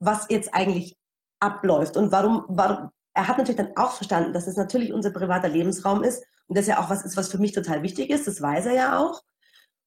[0.00, 0.96] was jetzt eigentlich
[1.40, 2.90] abläuft und warum, warum.
[3.16, 6.66] Er hat natürlich dann auch verstanden, dass es natürlich unser privater Lebensraum ist und das
[6.66, 8.26] ja auch was ist, was für mich total wichtig ist.
[8.26, 9.22] Das weiß er ja auch.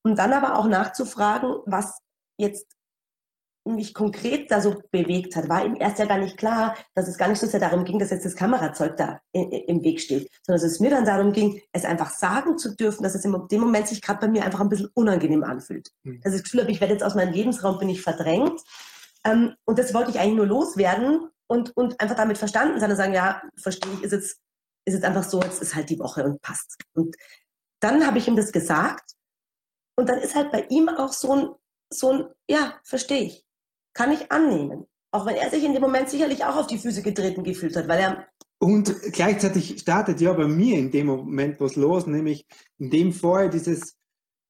[0.04, 2.00] Und dann aber auch nachzufragen, was
[2.38, 2.78] jetzt
[3.68, 7.18] mich konkret da so bewegt hat, war ihm erst ja gar nicht klar, dass es
[7.18, 10.62] gar nicht so sehr darum ging, dass jetzt das Kamerazeug da im Weg steht, sondern
[10.62, 13.62] dass es mir dann darum ging, es einfach sagen zu dürfen, dass es in dem
[13.62, 15.92] Moment sich gerade bei mir einfach ein bisschen unangenehm anfühlt.
[16.04, 16.22] Mhm.
[16.22, 18.62] Dass ich das Gefühl habe, ich werde jetzt aus meinem Lebensraum, bin ich verdrängt.
[19.28, 22.98] Ähm, und das wollte ich eigentlich nur loswerden und, und einfach damit verstanden sein und
[22.98, 24.40] sagen, ja, verstehe ich, ist jetzt,
[24.86, 26.78] ist jetzt einfach so, jetzt ist halt die Woche und passt.
[26.94, 27.16] Und
[27.80, 29.12] dann habe ich ihm das gesagt
[29.96, 31.50] und dann ist halt bei ihm auch so ein,
[31.92, 33.48] so ein, ja, verstehe ich
[33.98, 34.86] kann ich annehmen.
[35.12, 37.88] Auch wenn er sich in dem Moment sicherlich auch auf die Füße getreten gefühlt hat,
[37.88, 38.28] weil er.
[38.60, 42.46] Und gleichzeitig startet ja bei mir in dem Moment was los, nämlich
[42.78, 43.96] in dem vorher dieses,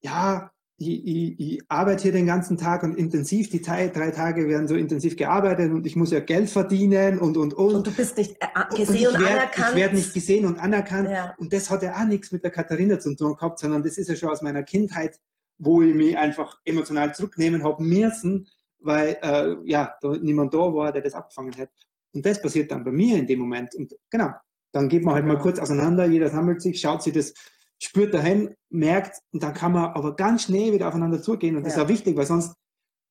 [0.01, 4.47] ja, ich, ich, ich, arbeite hier den ganzen Tag und intensiv, die drei, drei Tage
[4.47, 7.75] werden so intensiv gearbeitet und ich muss ja Geld verdienen und, und, und.
[7.75, 9.69] Und du bist nicht äh, gesehen und, und werd, anerkannt.
[9.71, 11.09] Ich werde nicht gesehen und anerkannt.
[11.09, 11.33] Ja.
[11.39, 14.07] Und das hat ja auch nichts mit der Katharina zu tun gehabt, sondern das ist
[14.07, 15.19] ja schon aus meiner Kindheit,
[15.57, 18.47] wo ich mich einfach emotional zurücknehmen habe müssen,
[18.79, 21.69] weil äh, ja, da niemand da war, der das abgefangen hat.
[22.13, 23.73] Und das passiert dann bei mir in dem Moment.
[23.73, 24.29] Und genau,
[24.71, 27.33] dann geht man halt mal kurz auseinander, jeder sammelt sich, schaut sich das,
[27.81, 31.55] spürt dahin, merkt, und dann kann man aber ganz schnell wieder aufeinander zugehen.
[31.55, 31.81] Und das ja.
[31.81, 32.55] ist auch wichtig, weil sonst,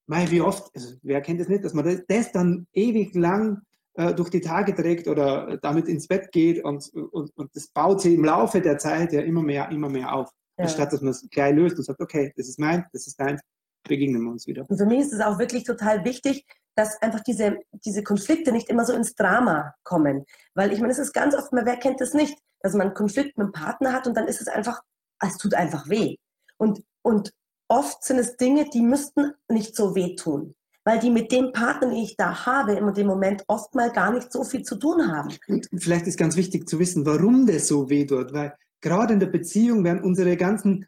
[0.07, 3.63] weil wie oft, also wer kennt das nicht, dass man das, das dann ewig lang
[3.95, 8.01] äh, durch die Tage trägt oder damit ins Bett geht und, und, und das baut
[8.01, 10.31] sich im Laufe der Zeit ja immer mehr, immer mehr auf.
[10.59, 10.65] Ja.
[10.65, 13.41] Anstatt dass man es gleich löst und sagt, okay, das ist mein, das ist dein,
[13.87, 14.65] begegnen wir uns wieder.
[14.69, 18.69] Und für mich ist es auch wirklich total wichtig, dass einfach diese, diese Konflikte nicht
[18.69, 20.25] immer so ins Drama kommen.
[20.55, 23.39] Weil ich meine, es ist ganz oft, wer kennt das nicht, dass man einen Konflikt
[23.39, 24.83] mit einem Partner hat und dann ist es einfach,
[25.21, 26.17] es tut einfach weh.
[26.59, 27.33] Und, und
[27.69, 30.55] oft sind es Dinge, die müssten nicht so wehtun.
[30.85, 34.13] Weil die mit dem Partner, den ich da habe, in dem Moment oft mal gar
[34.13, 35.35] nicht so viel zu tun haben.
[35.49, 38.33] Und vielleicht ist ganz wichtig zu wissen, warum das so weh tut.
[38.33, 40.87] Weil gerade in der Beziehung werden unsere ganzen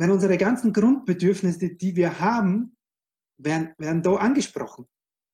[0.00, 2.74] wenn unsere ganzen Grundbedürfnisse, die wir haben,
[3.36, 4.86] werden, werden da angesprochen.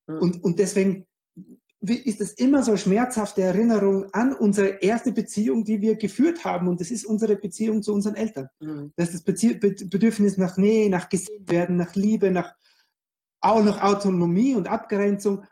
[0.08, 0.18] Mhm.
[0.18, 1.06] Und, und deswegen
[1.80, 6.68] ist es immer so schmerzhafte Erinnerung an unsere erste Beziehung, die wir geführt haben.
[6.68, 8.48] Und das ist unsere Beziehung zu unseren Eltern.
[8.60, 8.92] Mhm.
[8.96, 12.54] Das ist das Bezie Bedürfnis nach Nähe, nach gesehen werden, nach Liebe, nach
[13.40, 15.44] auch nach Autonomie und Abgrenzung.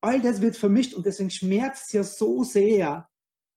[0.00, 3.08] All das wird vermischt und deswegen schmerzt es ja so sehr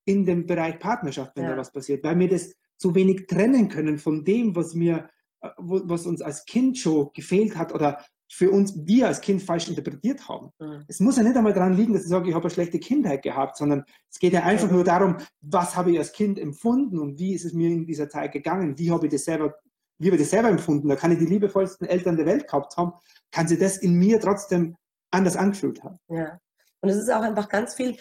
[0.06, 1.52] in dem Bereich Partnerschaft, wenn ja.
[1.52, 5.10] da was passiert, weil mir das so wenig trennen können von dem, was mir,
[5.42, 9.68] äh, was uns als Kind schon gefehlt hat oder für uns wir als Kind falsch
[9.68, 10.52] interpretiert haben.
[10.60, 10.86] Mhm.
[10.88, 13.24] Es muss ja nicht einmal daran liegen, dass ich sage, ich habe eine schlechte Kindheit
[13.24, 17.20] gehabt, sondern es geht ja einfach nur darum, was habe ich als Kind empfunden und
[17.20, 19.56] wie ist es mir in dieser Zeit gegangen, wie habe ich das selber,
[20.00, 20.88] wie habe ich das selber empfunden.
[20.88, 22.94] Da kann ich die liebevollsten Eltern der Welt gehabt haben,
[23.32, 24.78] kann sie das in mir trotzdem
[25.12, 25.98] anders angefühlt haben.
[26.08, 26.40] Ja.
[26.82, 27.98] Und es ist auch einfach ganz viel,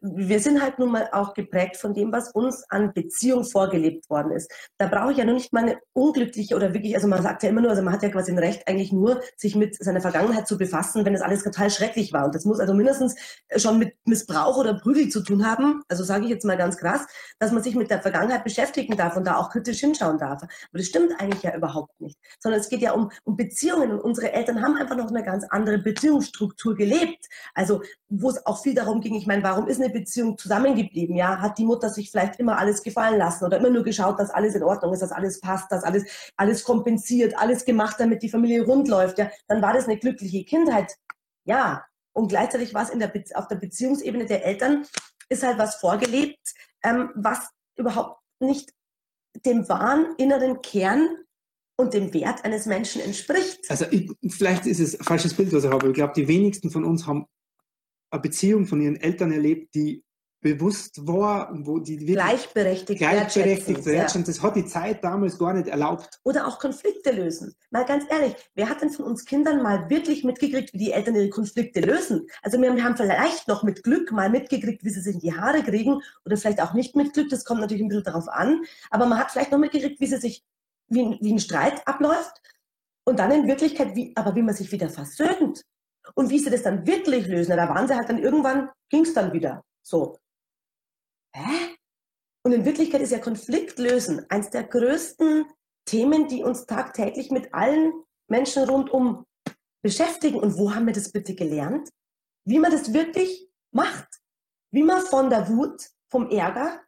[0.00, 4.32] wir sind halt nun mal auch geprägt von dem, was uns an Beziehung vorgelebt worden
[4.32, 4.50] ist.
[4.78, 7.48] Da brauche ich ja nur nicht mal eine unglückliche oder wirklich, also man sagt ja
[7.48, 10.46] immer nur, also man hat ja quasi ein Recht eigentlich nur, sich mit seiner Vergangenheit
[10.46, 12.24] zu befassen, wenn es alles total schrecklich war.
[12.24, 13.14] Und das muss also mindestens
[13.56, 17.06] schon mit Missbrauch oder Prügel zu tun haben, also sage ich jetzt mal ganz krass,
[17.38, 20.42] dass man sich mit der Vergangenheit beschäftigen darf und da auch kritisch hinschauen darf.
[20.42, 22.18] Aber das stimmt eigentlich ja überhaupt nicht.
[22.40, 25.44] Sondern es geht ja um, um Beziehungen und unsere Eltern haben einfach noch eine ganz
[25.48, 27.26] andere Beziehungsstruktur gelebt.
[27.54, 31.16] Also wo es auch viel darum ging, ich meine, warum ist eine Beziehung zusammengeblieben?
[31.16, 34.30] Ja, hat die Mutter sich vielleicht immer alles gefallen lassen oder immer nur geschaut, dass
[34.30, 36.04] alles in Ordnung ist, dass alles passt, dass alles,
[36.36, 39.18] alles kompensiert, alles gemacht, damit die Familie rund läuft.
[39.18, 40.96] Ja, dann war das eine glückliche Kindheit.
[41.44, 44.84] Ja, und gleichzeitig war es in der auf der Beziehungsebene der Eltern
[45.28, 48.72] ist halt was vorgelebt, ähm, was überhaupt nicht
[49.46, 51.08] dem wahren inneren Kern
[51.76, 53.60] und dem Wert eines Menschen entspricht.
[53.70, 55.88] Also ich, vielleicht ist es ein falsches Bild, was ich habe.
[55.88, 57.26] Ich glaube, die wenigsten von uns haben
[58.10, 60.04] eine Beziehung von ihren Eltern erlebt, die
[60.40, 64.22] bewusst war und wo die gleichberechtigt, gleichberechtigt wertschätzen.
[64.22, 64.26] Ja.
[64.26, 66.18] Das hat die Zeit damals gar nicht erlaubt.
[66.24, 67.54] Oder auch Konflikte lösen.
[67.70, 71.14] Mal ganz ehrlich, wer hat denn von uns Kindern mal wirklich mitgekriegt, wie die Eltern
[71.14, 72.26] ihre Konflikte lösen?
[72.42, 75.62] Also wir haben vielleicht noch mit Glück mal mitgekriegt, wie sie sich in die Haare
[75.62, 79.06] kriegen oder vielleicht auch nicht mit Glück, das kommt natürlich ein bisschen darauf an, aber
[79.06, 80.42] man hat vielleicht noch mitgekriegt, wie sie sich,
[80.88, 82.40] wie, wie ein Streit abläuft
[83.04, 85.64] und dann in Wirklichkeit, wie, aber wie man sich wieder versöhnt.
[86.14, 89.14] Und wie sie das dann wirklich lösen, da waren sie halt dann irgendwann, ging es
[89.14, 89.62] dann wieder.
[89.82, 90.18] So.
[91.34, 91.76] Hä?
[92.44, 95.44] Und in Wirklichkeit ist ja Konfliktlösen eines der größten
[95.84, 97.92] Themen, die uns tagtäglich mit allen
[98.28, 99.26] Menschen rundum
[99.82, 100.40] beschäftigen.
[100.40, 101.88] Und wo haben wir das bitte gelernt?
[102.46, 104.08] Wie man das wirklich macht.
[104.72, 106.80] Wie man von der Wut, vom Ärger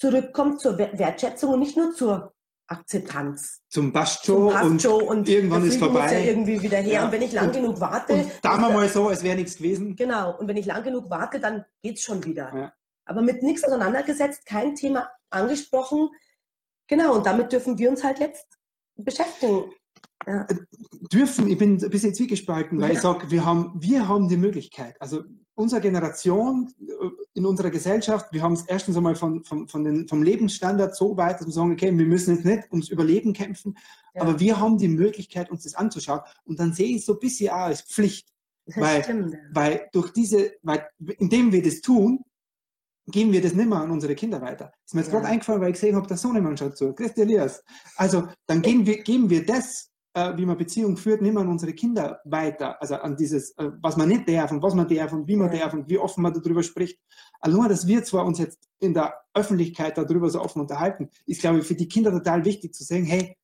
[0.00, 2.34] zurückkommt zur Wertschätzung und nicht nur zur
[2.70, 3.62] Akzeptanz.
[3.68, 6.02] Zum Bascho und, und, irgendwann ist vorbei.
[6.02, 6.92] Muss ja irgendwie wieder her.
[6.92, 7.04] Ja.
[7.04, 8.12] Und wenn ich lang und, genug warte.
[8.12, 9.96] Und da mal so, als wäre nichts gewesen.
[9.96, 10.38] Genau.
[10.38, 12.54] Und wenn ich lang genug warte, dann geht es schon wieder.
[12.54, 12.72] Ja.
[13.06, 16.10] Aber mit nichts auseinandergesetzt, kein Thema angesprochen.
[16.86, 17.16] Genau.
[17.16, 18.46] Und damit dürfen wir uns halt jetzt
[18.94, 19.64] beschäftigen.
[20.26, 20.42] Ja.
[20.42, 20.54] Äh,
[21.12, 24.94] dürfen, ich bin ein bisschen zwiegespalten, weil ich sage, wir haben, wir haben die Möglichkeit.
[25.00, 25.24] Also
[25.60, 26.92] unsere Generation äh,
[27.34, 31.16] in unserer Gesellschaft, wir haben es erstens einmal von, von, von den, vom Lebensstandard so
[31.16, 33.76] weit, dass wir sagen, okay, wir müssen jetzt nicht ums Überleben kämpfen,
[34.14, 34.22] ja.
[34.22, 36.20] aber wir haben die Möglichkeit, uns das anzuschauen.
[36.44, 38.28] Und dann sehe ich so ein bisschen auch als Pflicht.
[38.76, 40.86] Weil, stimmt, weil durch diese, weil
[41.18, 42.24] indem wir das tun,
[43.06, 44.72] geben wir das nicht mehr an unsere Kinder weiter.
[44.84, 45.18] Ist mir jetzt ja.
[45.18, 46.92] gerade eingefallen, weil ich gesehen habe, der Sohnemann schaut zu.
[46.94, 47.64] Christi Elias.
[47.96, 51.48] Also dann geben wir, geben wir das äh, wie man Beziehung führt, nehmen wir an
[51.48, 52.80] unsere Kinder weiter.
[52.80, 55.50] Also an dieses, äh, was man nicht darf und was man darf und wie man
[55.50, 56.98] darf und wie offen man darüber spricht.
[57.40, 61.40] Also nur, dass wir zwar uns jetzt in der Öffentlichkeit darüber so offen unterhalten, ist,
[61.40, 63.36] glaube ich, für die Kinder total wichtig zu sagen, hey,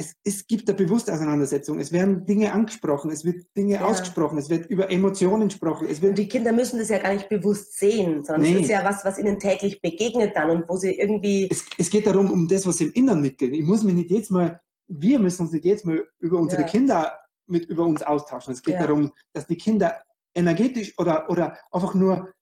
[0.00, 1.78] es, es gibt eine bewusste Auseinandersetzung.
[1.78, 3.84] Es werden Dinge angesprochen, es wird Dinge ja.
[3.84, 5.88] ausgesprochen, es wird über Emotionen gesprochen.
[5.88, 8.54] Und die Kinder müssen das ja gar nicht bewusst sehen, sondern nee.
[8.54, 11.48] es ist ja was, was ihnen täglich begegnet dann und wo sie irgendwie.
[11.50, 13.52] Es, es geht darum, um das, was im Inneren mitgeht.
[13.52, 16.68] Ich muss mich nicht jetzt mal wir müssen uns nicht jetzt mal über unsere ja.
[16.68, 18.52] Kinder mit über uns austauschen.
[18.52, 18.86] Es geht ja.
[18.86, 20.02] darum, dass die Kinder
[20.34, 22.32] energetisch oder, oder einfach nur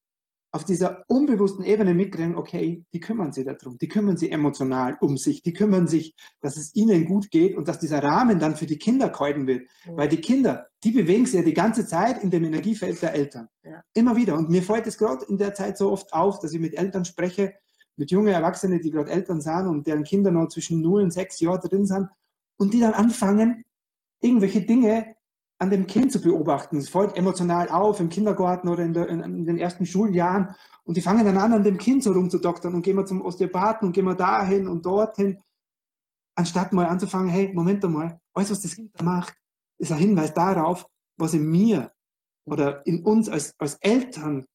[0.51, 5.19] auf dieser unbewussten Ebene mitkriegen, okay, die kümmern sich darum, die kümmern sich emotional um
[5.19, 8.65] sich, die kümmern sich, dass es ihnen gut geht und dass dieser Rahmen dann für
[8.65, 9.69] die Kinder gehalten wird.
[9.85, 9.97] Mhm.
[9.97, 13.49] Weil die Kinder, die bewegen sich ja die ganze Zeit in dem Energiefeld der Eltern.
[13.63, 13.83] Ja.
[13.93, 14.39] Immer wieder.
[14.39, 17.05] Und mir fällt es gerade in der Zeit so oft auf, dass ich mit Eltern
[17.05, 17.53] spreche,
[17.97, 21.41] mit jungen Erwachsenen, die gerade Eltern sind und deren Kinder noch zwischen 0 und 6
[21.41, 22.09] Jahren drin sind
[22.59, 23.65] und die dann anfangen,
[24.21, 25.17] irgendwelche Dinge
[25.59, 26.77] an dem Kind zu beobachten.
[26.77, 30.97] Es fällt emotional auf im Kindergarten oder in, der, in, in, den ersten Schuljahren und
[30.97, 33.93] die fangen dann an, an dem Kind so rumzudoktern und gehen wir zum Osteopathen und
[33.93, 35.39] gehen wir dahin und dorthin,
[36.37, 39.35] anstatt mal anzufangen, hey, Moment einmal, alles, was das Kind da macht,
[39.79, 41.91] ist ein Hinweis darauf, was in mir
[42.45, 44.47] oder in uns als, als Eltern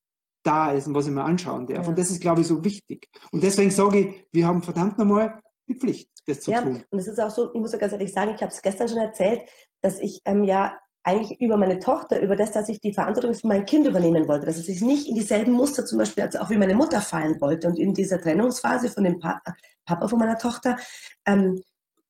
[0.43, 1.83] da ist und was ich mir anschauen darf.
[1.83, 1.89] Ja.
[1.89, 3.09] Und das ist, glaube ich, so wichtig.
[3.31, 6.83] Und deswegen sage ich, wir haben verdammt nochmal die Pflicht, das zu ja, tun.
[6.89, 8.87] Und es ist auch so, ich muss ja ganz ehrlich sagen, ich habe es gestern
[8.87, 9.41] schon erzählt,
[9.81, 13.47] dass ich ähm, ja eigentlich über meine Tochter, über das, dass ich die Verantwortung für
[13.47, 16.57] mein Kind übernehmen wollte, dass ich nicht in dieselben Muster zum Beispiel, also auch wie
[16.57, 17.67] meine Mutter fallen wollte.
[17.67, 19.41] Und in dieser Trennungsphase von dem pa
[19.85, 20.77] Papa von meiner Tochter
[21.25, 21.61] ähm,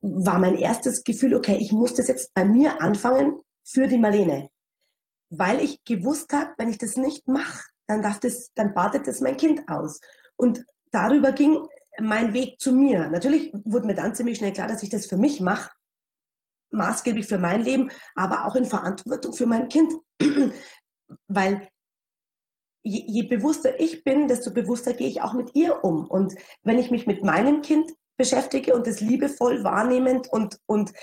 [0.01, 4.49] war mein erstes Gefühl, okay, ich muss das jetzt bei mir anfangen für die Marlene.
[5.29, 9.21] Weil ich gewusst habe, wenn ich das nicht mache, dann darf das, dann badet das
[9.21, 10.01] mein Kind aus.
[10.35, 11.65] Und darüber ging
[11.99, 13.07] mein Weg zu mir.
[13.09, 15.71] Natürlich wurde mir dann ziemlich schnell klar, dass ich das für mich mache,
[16.71, 19.93] maßgeblich für mein Leben, aber auch in Verantwortung für mein Kind.
[21.27, 21.67] Weil
[22.83, 26.07] je, je bewusster ich bin, desto bewusster gehe ich auch mit ihr um.
[26.07, 30.93] Und wenn ich mich mit meinem Kind beschäftige und es liebevoll wahrnehmend und, und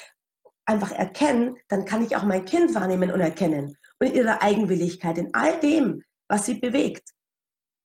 [0.64, 3.76] einfach erkennen, dann kann ich auch mein Kind wahrnehmen und erkennen.
[3.98, 7.10] Und ihre Eigenwilligkeit in all dem, was sie bewegt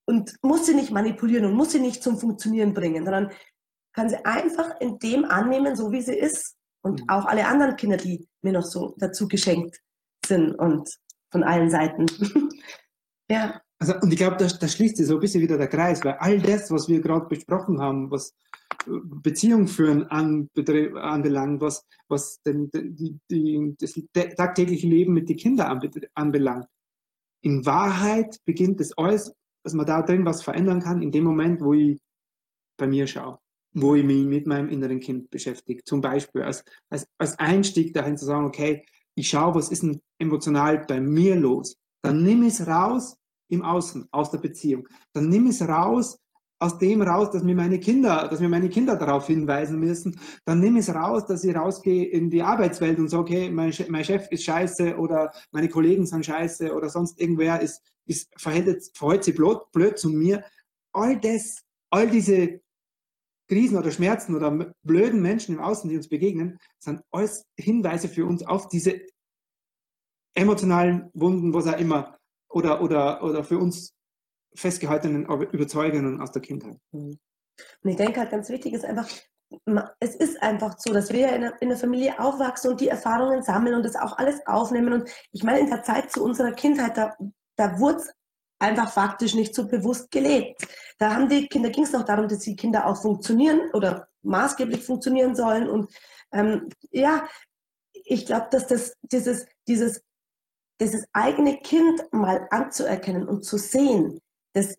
[0.06, 3.32] und muss sie nicht manipulieren und muss sie nicht zum Funktionieren bringen, sondern
[3.94, 6.56] kann sie einfach in dem annehmen, so wie sie ist.
[6.84, 7.10] Und mhm.
[7.10, 9.80] auch alle anderen Kinder, die mir noch so dazu geschenkt
[10.26, 10.90] sind und
[11.32, 12.06] von allen Seiten.
[13.30, 13.62] ja.
[13.80, 16.16] Also, und ich glaube, da, da schließt sich so ein bisschen wieder der Kreis, weil
[16.20, 18.34] all das, was wir gerade besprochen haben, was
[18.86, 24.00] äh, Beziehung führen an, anbelangt, was, was den, die, die, das
[24.38, 25.82] tagtägliche Leben mit den Kindern
[26.14, 26.68] anbelangt.
[27.42, 29.34] In Wahrheit beginnt es alles
[29.66, 32.00] dass man da drin was verändern kann, in dem Moment, wo ich
[32.78, 33.40] bei mir schaue,
[33.74, 35.84] wo ich mich mit meinem inneren Kind beschäftige.
[35.84, 38.86] Zum Beispiel als, als, als Einstieg dahin zu sagen, okay,
[39.16, 41.78] ich schaue, was ist denn emotional bei mir los.
[42.04, 43.18] Dann nimm es raus
[43.50, 44.88] im Außen, aus der Beziehung.
[45.14, 46.20] Dann nimm es raus
[46.60, 50.60] aus dem raus, dass mir meine Kinder, dass mir meine Kinder darauf hinweisen müssen, dann
[50.60, 53.90] nehme ich es raus, dass ich rausgehe in die Arbeitswelt und sage, okay, mein, Chef,
[53.90, 58.90] mein Chef ist scheiße oder meine Kollegen sind scheiße oder sonst irgendwer ist, ist verhält,
[58.94, 60.44] verhält sich blöd, blöd zu mir.
[60.94, 62.62] All das, all diese
[63.50, 68.26] Krisen oder Schmerzen oder blöden Menschen im Außen, die uns begegnen, sind alles Hinweise für
[68.26, 69.02] uns auf diese
[70.36, 72.18] emotionalen Wunden, was auch immer,
[72.50, 73.95] oder, oder, oder für uns
[74.56, 76.78] festgehaltenen Überzeugungen aus der Kindheit.
[76.92, 77.20] Mhm.
[77.84, 79.08] Und ich denke halt ganz wichtig ist einfach,
[80.00, 83.76] es ist einfach so, dass wir der, in der Familie aufwachsen und die Erfahrungen sammeln
[83.76, 84.94] und das auch alles aufnehmen.
[84.94, 87.16] Und ich meine, in der Zeit zu unserer Kindheit, da,
[87.56, 88.12] da wurde es
[88.60, 90.68] einfach faktisch nicht so bewusst gelebt.
[90.98, 94.84] Da haben die Kinder, ging es noch darum, dass die Kinder auch funktionieren oder maßgeblich
[94.84, 95.70] funktionieren sollen.
[95.70, 95.94] Und
[96.32, 97.28] ähm, ja,
[97.94, 100.02] ich glaube, dass das dieses, dieses,
[100.80, 104.20] dieses eigene Kind mal anzuerkennen und zu sehen,
[104.56, 104.78] das,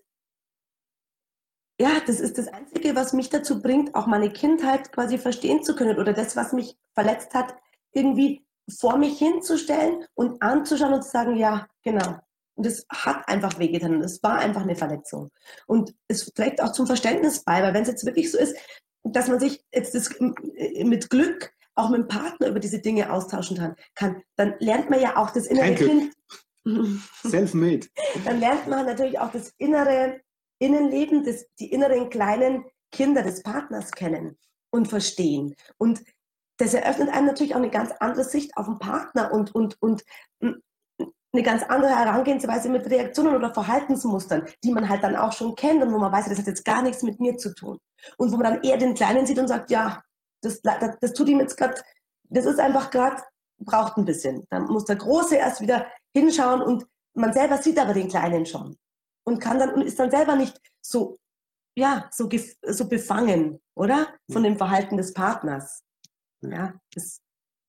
[1.79, 5.77] ja, das ist das Einzige, was mich dazu bringt, auch meine Kindheit quasi verstehen zu
[5.77, 7.55] können oder das, was mich verletzt hat,
[7.93, 12.17] irgendwie vor mich hinzustellen und anzuschauen und zu sagen, ja, genau.
[12.55, 15.31] Und es hat einfach wehgetan und es war einfach eine Verletzung.
[15.67, 18.57] Und es trägt auch zum Verständnis bei, weil wenn es jetzt wirklich so ist,
[19.05, 23.77] dass man sich jetzt das mit Glück auch mit dem Partner über diese Dinge austauschen
[23.95, 26.15] kann, dann lernt man ja auch das innere Kind
[27.23, 27.87] Self-made.
[28.25, 30.21] Dann lernt man natürlich auch das innere
[30.59, 34.37] Innenleben, das, die inneren kleinen Kinder des Partners kennen
[34.71, 35.55] und verstehen.
[35.79, 36.03] Und
[36.59, 40.03] das eröffnet einem natürlich auch eine ganz andere Sicht auf den Partner und, und, und
[40.41, 45.83] eine ganz andere Herangehensweise mit Reaktionen oder Verhaltensmustern, die man halt dann auch schon kennt
[45.83, 47.79] und wo man weiß, das hat jetzt gar nichts mit mir zu tun.
[48.17, 50.03] Und wo man dann eher den Kleinen sieht und sagt, ja,
[50.41, 51.75] das, das, das tut ihm jetzt gerade,
[52.25, 53.23] das ist einfach gerade,
[53.59, 54.45] braucht ein bisschen.
[54.51, 58.77] Dann muss der Große erst wieder hinschauen und man selber sieht aber den Kleinen schon
[59.25, 61.17] und kann dann und ist dann selber nicht so
[61.77, 62.29] ja so
[62.63, 65.85] so befangen, oder von dem Verhalten des Partners.
[66.41, 67.21] Ja, das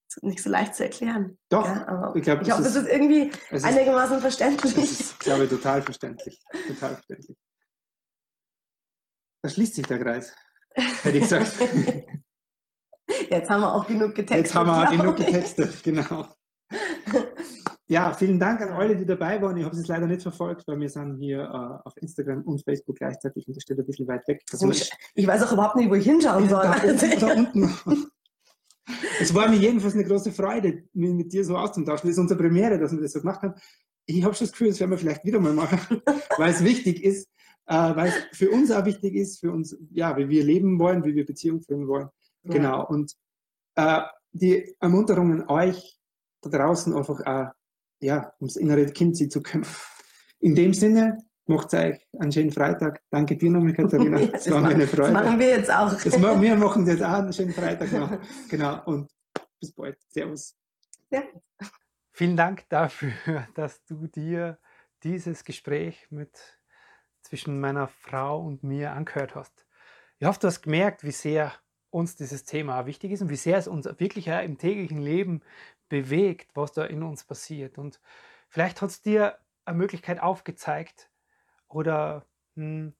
[0.09, 1.37] ist nicht so leicht zu erklären.
[1.49, 4.73] Doch, ja, ich, glaub, ich hoffe, das ist irgendwie ist, einigermaßen verständlich.
[4.73, 6.41] Das ist, ich glaube, total verständlich.
[6.67, 7.37] Total verständlich.
[9.43, 10.33] Da schließt sich der Kreis,
[10.73, 11.51] hätte ich gesagt.
[13.29, 14.45] Jetzt haben wir auch genug getextet.
[14.45, 16.27] Jetzt haben wir auch genug getextet, genau.
[17.89, 19.55] Ja, vielen Dank an alle, die dabei waren.
[19.55, 22.97] Ich habe es leider nicht verfolgt, weil wir sind hier äh, auf Instagram und Facebook
[22.97, 24.43] gleichzeitig und das steht ein bisschen weit weg.
[24.51, 26.63] Also ich, ich, weiß auch überhaupt nicht, wo ich hinschauen soll.
[26.63, 28.09] Da, unten, da unten.
[29.21, 32.09] es war mir jedenfalls eine große Freude, mich mit dir so auszutauschen.
[32.09, 33.53] Das ist unsere Premiere, dass wir das so gemacht haben.
[34.05, 36.01] Ich habe schon das Gefühl, das werden wir vielleicht wieder mal machen,
[36.37, 37.29] weil es wichtig ist,
[37.67, 41.05] äh, weil es für uns auch wichtig ist, für uns, ja, wie wir leben wollen,
[41.05, 42.09] wie wir Beziehungen führen wollen.
[42.47, 42.53] Ja.
[42.53, 42.87] Genau.
[42.87, 43.13] Und
[43.75, 45.99] äh, die Ermunterungen euch
[46.41, 47.51] da draußen einfach auch
[47.99, 49.69] ja, ums innere Kind sie zu kümmern.
[50.39, 51.17] In dem Sinne,
[51.47, 53.01] macht euch einen schönen Freitag.
[53.09, 54.19] Danke dir nochmal, Katharina.
[54.19, 55.13] Das, das war mir eine Freude.
[55.13, 56.01] Das machen wir jetzt auch.
[56.01, 58.19] Das machen, wir machen jetzt auch einen schönen Freitag noch.
[58.49, 58.83] Genau.
[58.85, 59.09] Und
[59.59, 59.97] bis bald.
[60.09, 60.55] Servus.
[61.09, 61.23] Ja.
[62.11, 63.13] Vielen Dank dafür,
[63.55, 64.59] dass du dir
[65.03, 66.37] dieses Gespräch mit
[67.21, 69.65] zwischen meiner Frau und mir angehört hast.
[70.19, 71.53] Ich hoffe, du hast gemerkt, wie sehr
[71.89, 75.41] uns dieses Thema wichtig ist und wie sehr es uns wirklich im täglichen Leben
[75.89, 77.77] bewegt, was da in uns passiert.
[77.77, 77.99] Und
[78.49, 81.09] vielleicht hat es dir eine Möglichkeit aufgezeigt
[81.67, 82.25] oder
[82.55, 82.93] hm,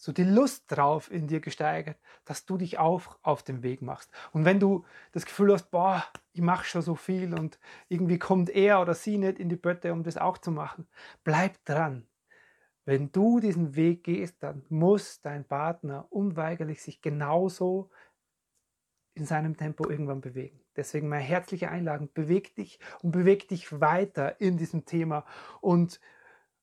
[0.00, 4.10] so die Lust drauf in dir gesteigert, dass du dich auch auf den Weg machst.
[4.32, 7.58] Und wenn du das Gefühl hast, boah, ich mache schon so viel und
[7.88, 10.88] irgendwie kommt er oder sie nicht in die Bötte, um das auch zu machen,
[11.22, 12.06] bleib dran.
[12.86, 17.90] Wenn du diesen Weg gehst, dann muss dein Partner unweigerlich sich genauso
[19.14, 20.60] in seinem Tempo irgendwann bewegen.
[20.76, 25.24] Deswegen meine herzliche Einladung, beweg dich und beweg dich weiter in diesem Thema.
[25.60, 26.00] Und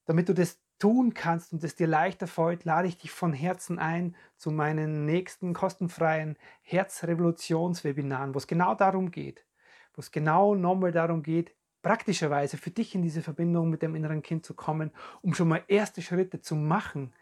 [0.06, 3.80] damit du das tun kannst und es dir leichter fällt, lade ich dich von Herzen
[3.80, 9.46] ein zu meinen nächsten kostenfreien Herzrevolutionswebinaren, wo es genau darum geht,
[9.94, 14.22] wo es genau nochmal darum geht, praktischerweise für dich in diese Verbindung mit dem inneren
[14.22, 14.92] Kind zu kommen,
[15.22, 17.14] um schon mal erste Schritte zu machen,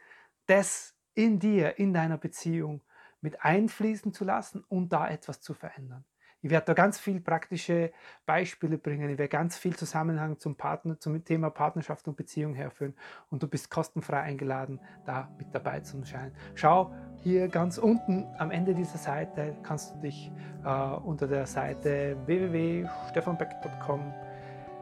[0.47, 2.81] das in dir, in deiner Beziehung
[3.21, 6.05] mit einfließen zu lassen und da etwas zu verändern.
[6.45, 7.91] Ich werde da ganz viel praktische
[8.27, 9.09] Beispiele bringen.
[9.09, 12.93] Ich werde ganz viel Zusammenhang zum, Partner, zum Thema Partnerschaft und Beziehung herführen.
[13.31, 16.35] Und du bist kostenfrei eingeladen, da mit dabei zu sein.
[16.53, 16.93] Schau
[17.23, 20.31] hier ganz unten am Ende dieser Seite, kannst du dich
[20.63, 24.13] äh, unter der Seite www.stefanbeck.com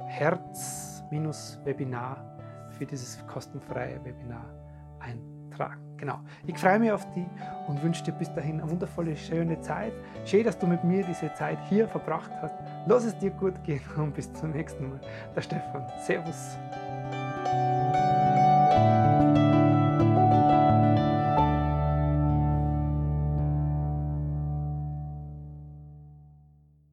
[0.07, 1.09] Herz-Webinar
[2.71, 4.53] für dieses kostenfreie Webinar
[4.99, 5.92] eintragen.
[6.03, 6.19] Genau.
[6.45, 7.23] Ich freue mich auf dich
[7.69, 9.93] und wünsche dir bis dahin eine wundervolle, schöne Zeit.
[10.25, 12.55] Schön, dass du mit mir diese Zeit hier verbracht hast.
[12.87, 14.99] Lass es dir gut gehen und bis zum nächsten Mal.
[15.33, 15.87] Der Stefan.
[16.05, 16.57] Servus.